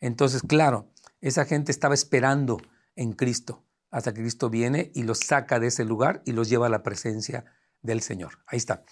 Entonces, 0.00 0.42
claro, 0.42 0.90
esa 1.20 1.44
gente 1.44 1.70
estaba 1.70 1.94
esperando 1.94 2.58
en 2.96 3.12
Cristo 3.12 3.64
hasta 3.90 4.12
que 4.12 4.22
Cristo 4.22 4.50
viene 4.50 4.90
y 4.94 5.04
los 5.04 5.18
saca 5.20 5.60
de 5.60 5.68
ese 5.68 5.84
lugar 5.84 6.22
y 6.24 6.32
los 6.32 6.48
lleva 6.48 6.66
a 6.66 6.70
la 6.70 6.82
presencia 6.82 7.44
del 7.82 8.00
Señor. 8.00 8.38
Ahí 8.46 8.56
está. 8.56 8.84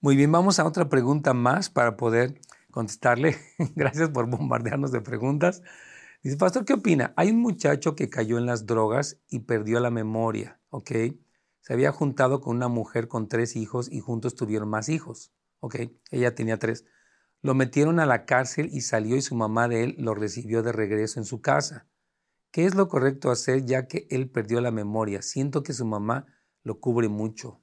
Muy 0.00 0.16
bien, 0.16 0.30
vamos 0.32 0.58
a 0.58 0.66
otra 0.66 0.88
pregunta 0.88 1.34
más 1.34 1.70
para 1.70 1.96
poder 1.96 2.40
contestarle. 2.70 3.36
Gracias 3.76 4.10
por 4.10 4.28
bombardearnos 4.28 4.92
de 4.92 5.00
preguntas. 5.00 5.62
Dice, 6.22 6.36
Pastor, 6.36 6.64
¿qué 6.64 6.72
opina? 6.72 7.12
Hay 7.16 7.30
un 7.30 7.40
muchacho 7.40 7.94
que 7.94 8.10
cayó 8.10 8.38
en 8.38 8.46
las 8.46 8.66
drogas 8.66 9.20
y 9.28 9.40
perdió 9.40 9.80
la 9.80 9.90
memoria, 9.90 10.60
¿ok? 10.70 10.90
Se 11.60 11.72
había 11.72 11.92
juntado 11.92 12.40
con 12.40 12.56
una 12.56 12.68
mujer 12.68 13.08
con 13.08 13.28
tres 13.28 13.54
hijos 13.54 13.90
y 13.90 14.00
juntos 14.00 14.34
tuvieron 14.34 14.68
más 14.68 14.88
hijos, 14.88 15.32
¿ok? 15.60 15.76
Ella 16.10 16.34
tenía 16.34 16.58
tres. 16.58 16.84
Lo 17.40 17.54
metieron 17.54 18.00
a 18.00 18.06
la 18.06 18.24
cárcel 18.24 18.68
y 18.72 18.80
salió 18.80 19.16
y 19.16 19.22
su 19.22 19.36
mamá 19.36 19.68
de 19.68 19.84
él 19.84 19.94
lo 19.98 20.14
recibió 20.14 20.62
de 20.62 20.72
regreso 20.72 21.20
en 21.20 21.24
su 21.24 21.40
casa. 21.40 21.86
¿Qué 22.50 22.64
es 22.64 22.74
lo 22.74 22.88
correcto 22.88 23.30
hacer 23.30 23.64
ya 23.64 23.86
que 23.86 24.06
él 24.10 24.30
perdió 24.30 24.60
la 24.60 24.70
memoria? 24.70 25.22
Siento 25.22 25.62
que 25.62 25.72
su 25.72 25.84
mamá 25.84 26.26
lo 26.62 26.80
cubre 26.80 27.08
mucho. 27.08 27.60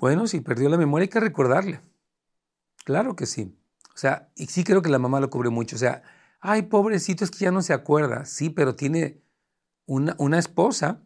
Bueno, 0.00 0.26
si 0.26 0.40
perdió 0.40 0.70
la 0.70 0.78
memoria 0.78 1.04
hay 1.04 1.10
que 1.10 1.20
recordarle. 1.20 1.82
Claro 2.84 3.14
que 3.16 3.26
sí. 3.26 3.54
O 3.94 3.98
sea, 3.98 4.32
y 4.34 4.46
sí 4.46 4.64
creo 4.64 4.80
que 4.80 4.88
la 4.88 4.98
mamá 4.98 5.20
lo 5.20 5.28
cubre 5.28 5.50
mucho. 5.50 5.76
O 5.76 5.78
sea, 5.78 6.02
ay, 6.40 6.62
pobrecito, 6.62 7.22
es 7.22 7.30
que 7.30 7.44
ya 7.44 7.50
no 7.50 7.60
se 7.60 7.74
acuerda. 7.74 8.24
Sí, 8.24 8.48
pero 8.48 8.74
tiene 8.74 9.22
una, 9.84 10.16
una 10.18 10.38
esposa. 10.38 11.02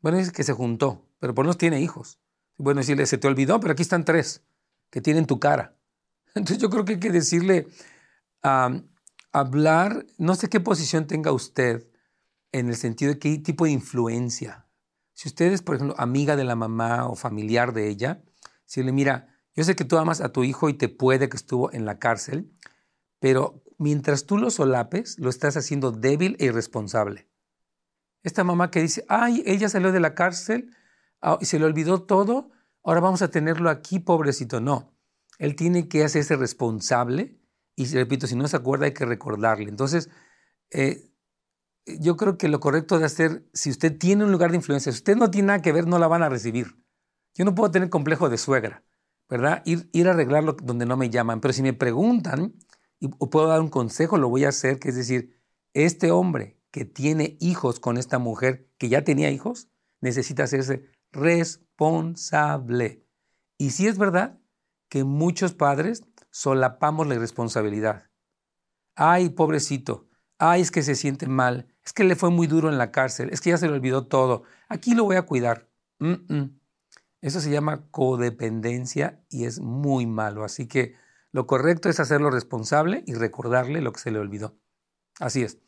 Bueno, 0.00 0.16
es 0.16 0.32
que 0.32 0.44
se 0.44 0.54
juntó, 0.54 1.06
pero 1.18 1.34
por 1.34 1.44
menos 1.44 1.58
tiene 1.58 1.82
hijos. 1.82 2.20
Bueno, 2.56 2.80
decirle, 2.80 3.04
se 3.04 3.18
te 3.18 3.28
olvidó, 3.28 3.60
pero 3.60 3.72
aquí 3.72 3.82
están 3.82 4.06
tres 4.06 4.42
que 4.88 5.02
tienen 5.02 5.26
tu 5.26 5.38
cara. 5.38 5.76
Entonces 6.34 6.56
yo 6.56 6.70
creo 6.70 6.86
que 6.86 6.94
hay 6.94 7.00
que 7.00 7.10
decirle, 7.10 7.68
hablar, 9.30 10.06
no 10.16 10.34
sé 10.36 10.48
qué 10.48 10.58
posición 10.58 11.06
tenga 11.06 11.32
usted 11.32 11.86
en 12.52 12.70
el 12.70 12.76
sentido 12.76 13.12
de 13.12 13.18
qué 13.18 13.36
tipo 13.38 13.66
de 13.66 13.72
influencia. 13.72 14.66
Si 15.12 15.28
usted 15.28 15.52
es, 15.52 15.60
por 15.60 15.74
ejemplo, 15.74 15.96
amiga 15.98 16.34
de 16.34 16.44
la 16.44 16.54
mamá 16.54 17.06
o 17.08 17.14
familiar 17.14 17.74
de 17.74 17.88
ella, 17.88 18.22
Decirle, 18.68 18.92
mira, 18.92 19.34
yo 19.54 19.64
sé 19.64 19.74
que 19.74 19.86
tú 19.86 19.96
amas 19.96 20.20
a 20.20 20.28
tu 20.28 20.44
hijo 20.44 20.68
y 20.68 20.74
te 20.74 20.90
puede 20.90 21.30
que 21.30 21.38
estuvo 21.38 21.72
en 21.72 21.86
la 21.86 21.98
cárcel, 21.98 22.52
pero 23.18 23.64
mientras 23.78 24.26
tú 24.26 24.36
lo 24.36 24.50
solapes, 24.50 25.18
lo 25.18 25.30
estás 25.30 25.56
haciendo 25.56 25.90
débil 25.90 26.36
e 26.38 26.44
irresponsable. 26.44 27.30
Esta 28.22 28.44
mamá 28.44 28.70
que 28.70 28.82
dice, 28.82 29.06
ay, 29.08 29.42
ella 29.46 29.70
salió 29.70 29.90
de 29.90 30.00
la 30.00 30.14
cárcel 30.14 30.76
ah, 31.22 31.38
y 31.40 31.46
se 31.46 31.58
le 31.58 31.64
olvidó 31.64 32.02
todo, 32.02 32.50
ahora 32.84 33.00
vamos 33.00 33.22
a 33.22 33.30
tenerlo 33.30 33.70
aquí, 33.70 34.00
pobrecito. 34.00 34.60
No, 34.60 34.94
él 35.38 35.56
tiene 35.56 35.88
que 35.88 36.04
hacerse 36.04 36.36
responsable 36.36 37.40
y, 37.74 37.86
repito, 37.86 38.26
si 38.26 38.36
no 38.36 38.46
se 38.48 38.56
acuerda 38.58 38.84
hay 38.84 38.92
que 38.92 39.06
recordarle. 39.06 39.70
Entonces, 39.70 40.10
eh, 40.70 41.10
yo 41.86 42.18
creo 42.18 42.36
que 42.36 42.48
lo 42.48 42.60
correcto 42.60 42.98
de 42.98 43.06
hacer, 43.06 43.48
si 43.54 43.70
usted 43.70 43.96
tiene 43.96 44.24
un 44.24 44.30
lugar 44.30 44.50
de 44.50 44.58
influencia, 44.58 44.92
si 44.92 44.98
usted 44.98 45.16
no 45.16 45.30
tiene 45.30 45.46
nada 45.46 45.62
que 45.62 45.72
ver, 45.72 45.86
no 45.86 45.98
la 45.98 46.06
van 46.06 46.22
a 46.22 46.28
recibir. 46.28 46.76
Yo 47.38 47.44
no 47.44 47.54
puedo 47.54 47.70
tener 47.70 47.88
complejo 47.88 48.28
de 48.28 48.36
suegra, 48.36 48.84
¿verdad? 49.28 49.62
Ir, 49.64 49.88
ir 49.92 50.08
a 50.08 50.10
arreglarlo 50.10 50.54
donde 50.54 50.86
no 50.86 50.96
me 50.96 51.08
llaman. 51.08 51.40
Pero 51.40 51.54
si 51.54 51.62
me 51.62 51.72
preguntan 51.72 52.56
y 52.98 53.06
puedo 53.06 53.46
dar 53.46 53.60
un 53.60 53.70
consejo, 53.70 54.18
lo 54.18 54.28
voy 54.28 54.44
a 54.44 54.48
hacer, 54.48 54.80
que 54.80 54.88
es 54.88 54.96
decir, 54.96 55.40
este 55.72 56.10
hombre 56.10 56.58
que 56.72 56.84
tiene 56.84 57.36
hijos 57.40 57.78
con 57.78 57.96
esta 57.96 58.18
mujer 58.18 58.68
que 58.76 58.88
ya 58.88 59.04
tenía 59.04 59.30
hijos, 59.30 59.68
necesita 60.00 60.42
hacerse 60.42 60.90
responsable. 61.12 63.04
Y 63.56 63.70
sí 63.70 63.86
es 63.86 63.98
verdad 63.98 64.40
que 64.88 65.04
muchos 65.04 65.54
padres 65.54 66.02
solapamos 66.30 67.06
la 67.06 67.14
irresponsabilidad. 67.14 68.10
Ay, 68.96 69.28
pobrecito, 69.28 70.08
ay, 70.38 70.62
es 70.62 70.72
que 70.72 70.82
se 70.82 70.96
siente 70.96 71.28
mal, 71.28 71.72
es 71.84 71.92
que 71.92 72.02
le 72.02 72.16
fue 72.16 72.30
muy 72.30 72.48
duro 72.48 72.68
en 72.68 72.78
la 72.78 72.90
cárcel, 72.90 73.30
es 73.30 73.40
que 73.40 73.50
ya 73.50 73.58
se 73.58 73.68
le 73.68 73.74
olvidó 73.74 74.08
todo, 74.08 74.42
aquí 74.68 74.94
lo 74.94 75.04
voy 75.04 75.14
a 75.16 75.22
cuidar. 75.22 75.68
Eso 77.20 77.40
se 77.40 77.50
llama 77.50 77.88
codependencia 77.90 79.24
y 79.28 79.44
es 79.44 79.60
muy 79.60 80.06
malo. 80.06 80.44
Así 80.44 80.66
que 80.66 80.94
lo 81.32 81.46
correcto 81.46 81.88
es 81.88 82.00
hacerlo 82.00 82.30
responsable 82.30 83.02
y 83.06 83.14
recordarle 83.14 83.80
lo 83.80 83.92
que 83.92 84.00
se 84.00 84.10
le 84.10 84.18
olvidó. 84.18 84.56
Así 85.18 85.42
es. 85.42 85.58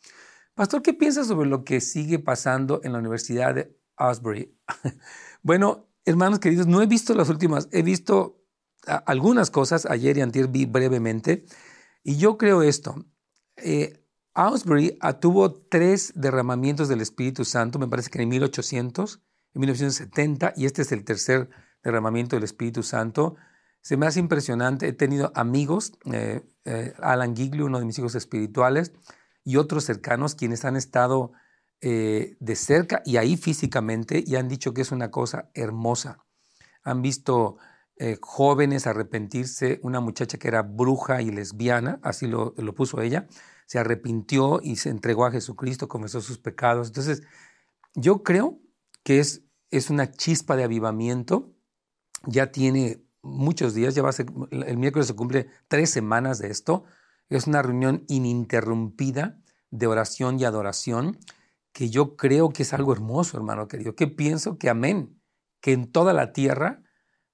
Pastor, 0.54 0.82
¿qué 0.82 0.94
piensas 0.94 1.26
sobre 1.26 1.48
lo 1.48 1.64
que 1.64 1.80
sigue 1.80 2.18
pasando 2.18 2.80
en 2.84 2.92
la 2.92 2.98
Universidad 2.98 3.54
de 3.54 3.76
Asbury? 3.96 4.56
bueno, 5.42 5.88
hermanos 6.04 6.38
queridos, 6.38 6.66
no 6.66 6.82
he 6.82 6.86
visto 6.86 7.14
las 7.14 7.28
últimas, 7.28 7.68
he 7.72 7.82
visto 7.82 8.44
algunas 9.06 9.50
cosas, 9.50 9.86
ayer 9.86 10.16
y 10.18 10.20
antier 10.20 10.48
vi 10.48 10.66
brevemente, 10.66 11.44
y 12.02 12.16
yo 12.16 12.38
creo 12.38 12.62
esto. 12.62 13.06
Eh, 13.56 14.04
Asbury 14.34 14.98
tuvo 15.20 15.52
tres 15.52 16.12
derramamientos 16.14 16.88
del 16.88 17.00
Espíritu 17.00 17.44
Santo, 17.44 17.78
me 17.78 17.88
parece 17.88 18.10
que 18.10 18.22
en 18.22 18.28
1800, 18.28 19.22
en 19.54 19.60
1970 19.60 20.54
y 20.56 20.66
este 20.66 20.82
es 20.82 20.92
el 20.92 21.04
tercer 21.04 21.50
derramamiento 21.82 22.36
del 22.36 22.44
Espíritu 22.44 22.82
Santo. 22.82 23.36
Se 23.80 23.96
me 23.96 24.06
hace 24.06 24.20
impresionante. 24.20 24.88
He 24.88 24.92
tenido 24.92 25.32
amigos, 25.34 25.92
eh, 26.12 26.42
eh, 26.64 26.94
Alan 27.00 27.34
Giglio, 27.34 27.66
uno 27.66 27.78
de 27.78 27.86
mis 27.86 27.98
hijos 27.98 28.14
espirituales, 28.14 28.92
y 29.44 29.56
otros 29.56 29.84
cercanos 29.84 30.34
quienes 30.34 30.64
han 30.64 30.76
estado 30.76 31.32
eh, 31.80 32.36
de 32.40 32.56
cerca 32.56 33.02
y 33.06 33.16
ahí 33.16 33.38
físicamente 33.38 34.22
y 34.24 34.36
han 34.36 34.48
dicho 34.48 34.74
que 34.74 34.82
es 34.82 34.92
una 34.92 35.10
cosa 35.10 35.50
hermosa. 35.54 36.18
Han 36.82 37.02
visto 37.02 37.56
jóvenes 38.22 38.86
arrepentirse, 38.86 39.78
una 39.82 40.00
muchacha 40.00 40.38
que 40.38 40.48
era 40.48 40.62
bruja 40.62 41.20
y 41.20 41.30
lesbiana, 41.30 42.00
así 42.02 42.26
lo, 42.26 42.54
lo 42.56 42.74
puso 42.74 43.02
ella, 43.02 43.26
se 43.66 43.78
arrepintió 43.78 44.60
y 44.62 44.76
se 44.76 44.88
entregó 44.88 45.26
a 45.26 45.30
Jesucristo, 45.30 45.86
comenzó 45.86 46.22
sus 46.22 46.38
pecados. 46.38 46.86
Entonces, 46.86 47.22
yo 47.94 48.22
creo 48.22 48.58
que 49.02 49.18
es, 49.20 49.44
es 49.70 49.90
una 49.90 50.10
chispa 50.10 50.56
de 50.56 50.64
avivamiento. 50.64 51.52
Ya 52.26 52.52
tiene 52.52 53.02
muchos 53.22 53.74
días, 53.74 53.94
ya 53.94 54.02
va 54.02 54.10
a 54.10 54.12
ser, 54.12 54.26
el 54.50 54.76
miércoles 54.76 55.08
se 55.08 55.14
cumple 55.14 55.48
tres 55.68 55.90
semanas 55.90 56.38
de 56.38 56.50
esto. 56.50 56.84
Es 57.28 57.46
una 57.46 57.62
reunión 57.62 58.04
ininterrumpida 58.08 59.38
de 59.70 59.86
oración 59.86 60.38
y 60.38 60.44
adoración 60.44 61.18
que 61.72 61.90
yo 61.90 62.16
creo 62.16 62.50
que 62.50 62.64
es 62.64 62.72
algo 62.72 62.92
hermoso, 62.92 63.36
hermano 63.36 63.68
querido. 63.68 63.94
Que 63.94 64.08
pienso 64.08 64.58
que 64.58 64.68
amén, 64.68 65.20
que 65.60 65.72
en 65.72 65.90
toda 65.90 66.12
la 66.12 66.32
tierra 66.32 66.82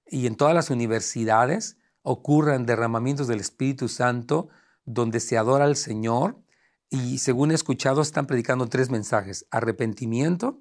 y 0.06 0.26
en 0.26 0.36
todas 0.36 0.54
las 0.54 0.70
universidades 0.70 1.78
ocurran 2.02 2.66
derramamientos 2.66 3.26
del 3.26 3.40
Espíritu 3.40 3.88
Santo 3.88 4.48
donde 4.84 5.20
se 5.20 5.36
adora 5.36 5.64
al 5.64 5.76
Señor 5.76 6.40
y 6.88 7.18
según 7.18 7.50
he 7.50 7.54
escuchado 7.54 8.00
están 8.00 8.26
predicando 8.26 8.68
tres 8.68 8.90
mensajes, 8.90 9.46
arrepentimiento, 9.50 10.60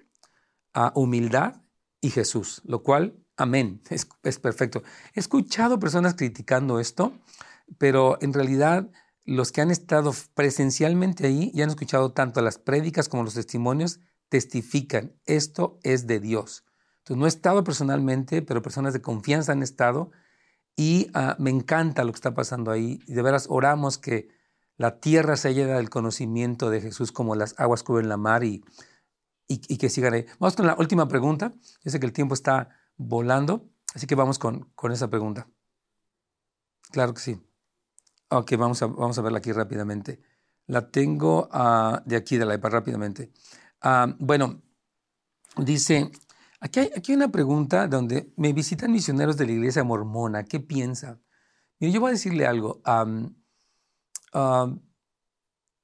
a 0.75 0.91
humildad 0.93 1.63
y 2.01 2.11
Jesús, 2.11 2.61
lo 2.65 2.83
cual, 2.83 3.17
amén, 3.37 3.81
es, 3.89 4.07
es 4.21 4.39
perfecto. 4.39 4.83
He 5.15 5.19
escuchado 5.19 5.79
personas 5.79 6.13
criticando 6.13 6.79
esto, 6.79 7.13
pero 7.79 8.19
en 8.21 8.33
realidad 8.33 8.91
los 9.23 9.51
que 9.51 9.61
han 9.61 9.71
estado 9.71 10.13
presencialmente 10.35 11.25
ahí 11.25 11.49
y 11.53 11.63
han 11.63 11.69
escuchado 11.69 12.11
tanto 12.11 12.41
las 12.41 12.59
prédicas 12.59 13.09
como 13.09 13.23
los 13.23 13.33
testimonios, 13.33 13.99
testifican, 14.29 15.13
esto 15.25 15.79
es 15.81 16.05
de 16.05 16.19
Dios. 16.19 16.63
Entonces, 16.99 17.19
no 17.19 17.25
he 17.25 17.29
estado 17.29 17.63
personalmente, 17.63 18.41
pero 18.41 18.61
personas 18.61 18.93
de 18.93 19.01
confianza 19.01 19.51
han 19.51 19.63
estado 19.63 20.11
y 20.75 21.09
ah, 21.13 21.35
me 21.39 21.49
encanta 21.49 22.03
lo 22.03 22.11
que 22.11 22.17
está 22.17 22.33
pasando 22.33 22.71
ahí. 22.71 22.99
Y 23.07 23.13
de 23.13 23.21
veras 23.21 23.47
oramos 23.49 23.97
que 23.97 24.27
la 24.77 24.99
tierra 24.99 25.37
se 25.37 25.53
llena 25.53 25.77
del 25.77 25.89
conocimiento 25.89 26.69
de 26.69 26.81
Jesús 26.81 27.11
como 27.11 27.35
las 27.35 27.57
aguas 27.59 27.83
cubren 27.83 28.09
la 28.09 28.17
mar 28.17 28.43
y 28.43 28.63
y, 29.47 29.77
que 29.77 29.89
sigan 29.89 30.13
ahí. 30.13 30.25
Vamos 30.39 30.55
con 30.55 30.65
la 30.65 30.75
última 30.75 31.07
pregunta. 31.07 31.53
Yo 31.83 31.91
sé 31.91 31.99
que 31.99 32.05
el 32.05 32.13
tiempo 32.13 32.33
está 32.33 32.69
volando, 32.97 33.69
así 33.93 34.07
que 34.07 34.15
vamos 34.15 34.39
con, 34.39 34.71
con 34.75 34.91
esa 34.91 35.09
pregunta. 35.09 35.47
Claro 36.91 37.13
que 37.13 37.21
sí. 37.21 37.39
Ok, 38.29 38.53
vamos 38.57 38.81
a, 38.81 38.87
vamos 38.87 39.17
a 39.17 39.21
verla 39.21 39.39
aquí 39.39 39.51
rápidamente. 39.51 40.19
La 40.67 40.89
tengo 40.89 41.47
uh, 41.53 41.97
de 42.05 42.15
aquí, 42.15 42.37
de 42.37 42.45
la 42.45 42.55
iPad, 42.55 42.71
rápidamente. 42.71 43.31
Uh, 43.83 44.13
bueno, 44.17 44.63
dice, 45.57 46.11
aquí 46.59 46.79
hay, 46.79 46.91
aquí 46.95 47.11
hay 47.11 47.17
una 47.17 47.31
pregunta 47.31 47.87
donde 47.87 48.33
me 48.37 48.51
visitan 48.51 48.91
misioneros 48.91 49.37
de 49.37 49.45
la 49.45 49.51
iglesia 49.51 49.83
mormona. 49.83 50.43
¿Qué 50.43 50.59
piensa? 50.59 51.19
Mire, 51.79 51.93
yo 51.93 52.01
voy 52.01 52.09
a 52.09 52.13
decirle 52.13 52.47
algo. 52.47 52.81
Um, 52.87 53.35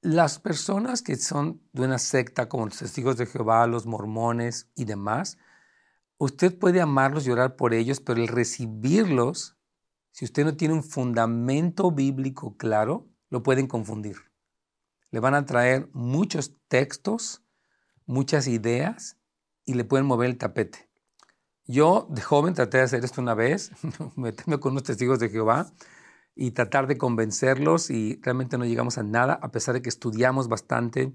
las 0.02 0.40
personas 0.40 1.00
que 1.00 1.14
son 1.14 1.62
de 1.72 1.84
una 1.84 1.98
secta 1.98 2.48
como 2.48 2.66
los 2.66 2.78
testigos 2.78 3.16
de 3.16 3.26
Jehová, 3.26 3.66
los 3.68 3.86
mormones 3.86 4.68
y 4.74 4.84
demás, 4.84 5.38
usted 6.18 6.58
puede 6.58 6.80
amarlos 6.80 7.26
y 7.26 7.30
orar 7.30 7.54
por 7.54 7.72
ellos, 7.72 8.00
pero 8.00 8.20
el 8.20 8.26
recibirlos, 8.26 9.56
si 10.10 10.24
usted 10.24 10.44
no 10.44 10.56
tiene 10.56 10.74
un 10.74 10.82
fundamento 10.82 11.92
bíblico 11.92 12.56
claro, 12.56 13.06
lo 13.30 13.44
pueden 13.44 13.68
confundir. 13.68 14.16
Le 15.12 15.20
van 15.20 15.34
a 15.34 15.46
traer 15.46 15.88
muchos 15.92 16.52
textos, 16.66 17.44
muchas 18.04 18.48
ideas 18.48 19.18
y 19.64 19.74
le 19.74 19.84
pueden 19.84 20.06
mover 20.06 20.30
el 20.30 20.36
tapete. 20.36 20.90
Yo 21.64 22.08
de 22.10 22.22
joven 22.22 22.54
traté 22.54 22.78
de 22.78 22.84
hacer 22.84 23.04
esto 23.04 23.20
una 23.20 23.34
vez, 23.34 23.70
meterme 24.16 24.58
con 24.58 24.72
unos 24.72 24.82
testigos 24.82 25.20
de 25.20 25.28
Jehová 25.28 25.70
y 26.34 26.52
tratar 26.52 26.86
de 26.86 26.96
convencerlos 26.96 27.90
y 27.90 28.18
realmente 28.22 28.58
no 28.58 28.64
llegamos 28.64 28.98
a 28.98 29.02
nada, 29.02 29.34
a 29.42 29.52
pesar 29.52 29.74
de 29.74 29.82
que 29.82 29.88
estudiamos 29.88 30.48
bastante, 30.48 31.12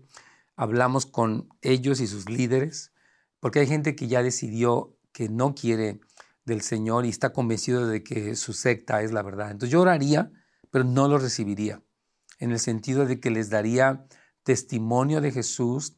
hablamos 0.55 1.05
con 1.05 1.49
ellos 1.61 1.99
y 1.99 2.07
sus 2.07 2.29
líderes, 2.29 2.93
porque 3.39 3.59
hay 3.59 3.67
gente 3.67 3.95
que 3.95 4.07
ya 4.07 4.23
decidió 4.23 4.95
que 5.11 5.29
no 5.29 5.55
quiere 5.55 5.99
del 6.45 6.61
Señor 6.61 7.05
y 7.05 7.09
está 7.09 7.33
convencido 7.33 7.87
de 7.87 8.03
que 8.03 8.35
su 8.35 8.53
secta 8.53 9.01
es 9.01 9.11
la 9.11 9.23
verdad. 9.23 9.51
Entonces 9.51 9.71
yo 9.71 9.81
oraría, 9.81 10.31
pero 10.69 10.83
no 10.83 11.07
lo 11.07 11.17
recibiría, 11.17 11.81
en 12.39 12.51
el 12.51 12.59
sentido 12.59 13.05
de 13.05 13.19
que 13.19 13.31
les 13.31 13.49
daría 13.49 14.05
testimonio 14.43 15.21
de 15.21 15.31
Jesús 15.31 15.97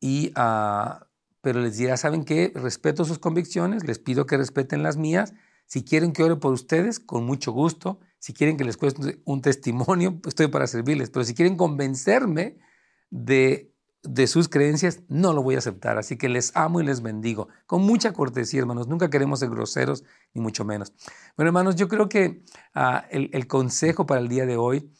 y 0.00 0.32
uh, 0.36 1.04
pero 1.44 1.60
les 1.60 1.76
dirá, 1.76 1.98
¿saben 1.98 2.24
qué? 2.24 2.52
Respeto 2.54 3.04
sus 3.04 3.18
convicciones, 3.18 3.84
les 3.84 3.98
pido 3.98 4.24
que 4.24 4.38
respeten 4.38 4.82
las 4.82 4.96
mías. 4.96 5.34
Si 5.66 5.84
quieren 5.84 6.12
que 6.12 6.22
ore 6.22 6.36
por 6.36 6.52
ustedes, 6.52 7.00
con 7.00 7.24
mucho 7.24 7.52
gusto. 7.52 8.00
Si 8.18 8.32
quieren 8.32 8.56
que 8.56 8.64
les 8.64 8.76
cueste 8.76 9.20
un 9.24 9.42
testimonio, 9.42 10.20
estoy 10.26 10.48
para 10.48 10.66
servirles. 10.66 11.10
Pero 11.10 11.24
si 11.24 11.34
quieren 11.34 11.56
convencerme 11.56 12.58
de, 13.10 13.72
de 14.02 14.26
sus 14.26 14.48
creencias, 14.48 15.02
no 15.08 15.32
lo 15.32 15.42
voy 15.42 15.56
a 15.56 15.58
aceptar. 15.58 15.98
Así 15.98 16.16
que 16.16 16.28
les 16.28 16.54
amo 16.56 16.80
y 16.80 16.84
les 16.84 17.02
bendigo. 17.02 17.48
Con 17.66 17.82
mucha 17.82 18.12
cortesía, 18.12 18.60
hermanos. 18.60 18.88
Nunca 18.88 19.10
queremos 19.10 19.40
ser 19.40 19.50
groseros, 19.50 20.04
ni 20.32 20.40
mucho 20.40 20.64
menos. 20.64 20.92
Bueno, 21.36 21.48
hermanos, 21.48 21.76
yo 21.76 21.88
creo 21.88 22.08
que 22.08 22.44
uh, 22.74 23.00
el, 23.10 23.30
el 23.32 23.46
consejo 23.46 24.06
para 24.06 24.20
el 24.20 24.28
día 24.28 24.46
de 24.46 24.56
hoy 24.56 24.90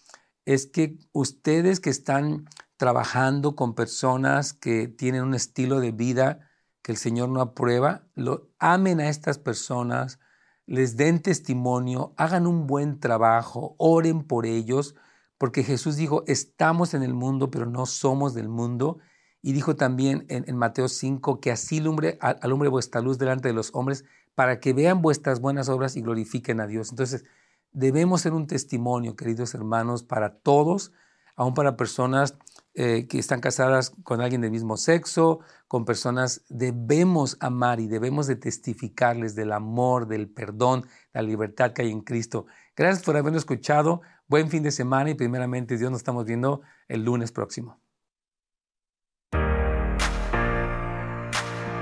es 0.45 0.67
que 0.67 0.99
ustedes 1.13 1.81
que 1.81 1.91
están 1.91 2.47
trabajando 2.77 3.57
con 3.57 3.75
personas 3.75 4.53
que 4.53 4.89
tienen 4.89 5.23
un 5.23 5.35
estilo 5.35 5.81
de 5.81 5.93
vida 5.93 6.51
que 6.85 6.93
el 6.93 6.99
Señor 6.99 7.31
no 7.31 7.41
aprueba, 7.41 8.07
lo, 8.15 8.51
amen 8.59 9.01
a 9.01 9.09
estas 9.09 9.39
personas, 9.39 10.21
les 10.67 10.97
den 10.97 11.21
testimonio, 11.21 12.15
hagan 12.17 12.47
un 12.47 12.67
buen 12.67 13.01
trabajo, 13.01 13.75
oren 13.79 14.25
por 14.25 14.47
ellos, 14.47 14.95
porque 15.39 15.63
Jesús 15.63 15.97
dijo, 15.97 16.25
estamos 16.27 16.95
en 16.95 17.03
el 17.03 17.15
mundo, 17.15 17.51
pero 17.51 17.67
no 17.67 17.87
somos 17.87 18.35
del 18.35 18.49
mundo. 18.49 18.99
Y 19.43 19.53
dijo 19.53 19.77
también 19.77 20.25
en, 20.29 20.57
Mateo 20.57 20.89
5 20.89 21.41
que 21.41 21.51
así 21.51 21.79
alumbre, 21.79 22.19
alumbre 22.21 22.71
vuestra 22.71 23.03
luz 23.03 23.19
delante 23.19 23.49
de 23.49 23.55
los 23.55 23.75
hombres 23.75 24.05
para 24.35 24.59
que 24.59 24.73
vean 24.73 25.03
vuestras 25.03 25.41
buenas 25.41 25.69
obras 25.69 25.97
y 25.97 26.01
glorifiquen 26.01 26.61
a 26.61 26.67
Dios. 26.67 26.91
Entonces, 26.91 27.25
debemos 27.73 28.23
ser 28.23 28.33
un 28.33 28.47
testimonio, 28.47 29.17
queridos 29.17 29.55
hermanos, 29.55 30.03
para 30.03 30.39
todos, 30.39 30.93
aún 31.37 31.53
para 31.53 31.77
personas 31.77 32.39
eh, 32.77 33.07
que 33.09 33.21
están 33.21 33.41
casadas 33.41 33.93
con 34.03 34.21
alguien 34.21 34.41
del 34.41 34.51
mismo 34.51 34.77
sexo, 34.77 35.39
con 35.69 35.85
personas, 35.85 36.43
debemos 36.49 37.37
amar 37.39 37.79
y 37.79 37.87
debemos 37.87 38.27
de 38.27 38.35
testificarles 38.35 39.37
del 39.37 39.53
amor, 39.53 40.09
del 40.09 40.29
perdón, 40.29 40.85
la 41.13 41.23
libertad 41.23 41.73
que 41.73 41.83
hay 41.83 41.93
en 41.93 42.01
Cristo. 42.01 42.47
Gracias 42.77 43.05
por 43.05 43.17
habernos 43.17 43.43
escuchado. 43.43 44.03
Buen 44.27 44.51
fin 44.51 44.65
de 44.65 44.73
semana 44.73 45.11
y 45.11 45.15
primeramente 45.15 45.79
Dios 45.79 45.91
nos 45.93 46.01
estamos 46.01 46.25
viendo 46.25 46.63
el 46.89 47.05
lunes 47.05 47.31
próximo. 47.31 47.79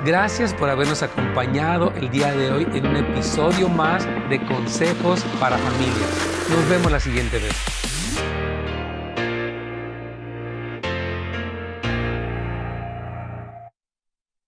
Gracias 0.05 0.53
por 0.53 0.69
habernos 0.69 1.03
acompañado 1.03 1.93
el 1.93 2.11
día 2.11 2.33
de 2.33 2.51
hoy 2.51 2.67
en 2.75 2.87
un 2.87 2.97
episodio 2.97 3.69
más 3.69 4.05
de 4.29 4.45
Consejos 4.47 5.25
para 5.39 5.57
Familias. 5.57 6.49
Nos 6.51 6.69
vemos 6.69 6.91
la 6.91 7.01
siguiente 7.01 7.39
vez. 7.39 7.82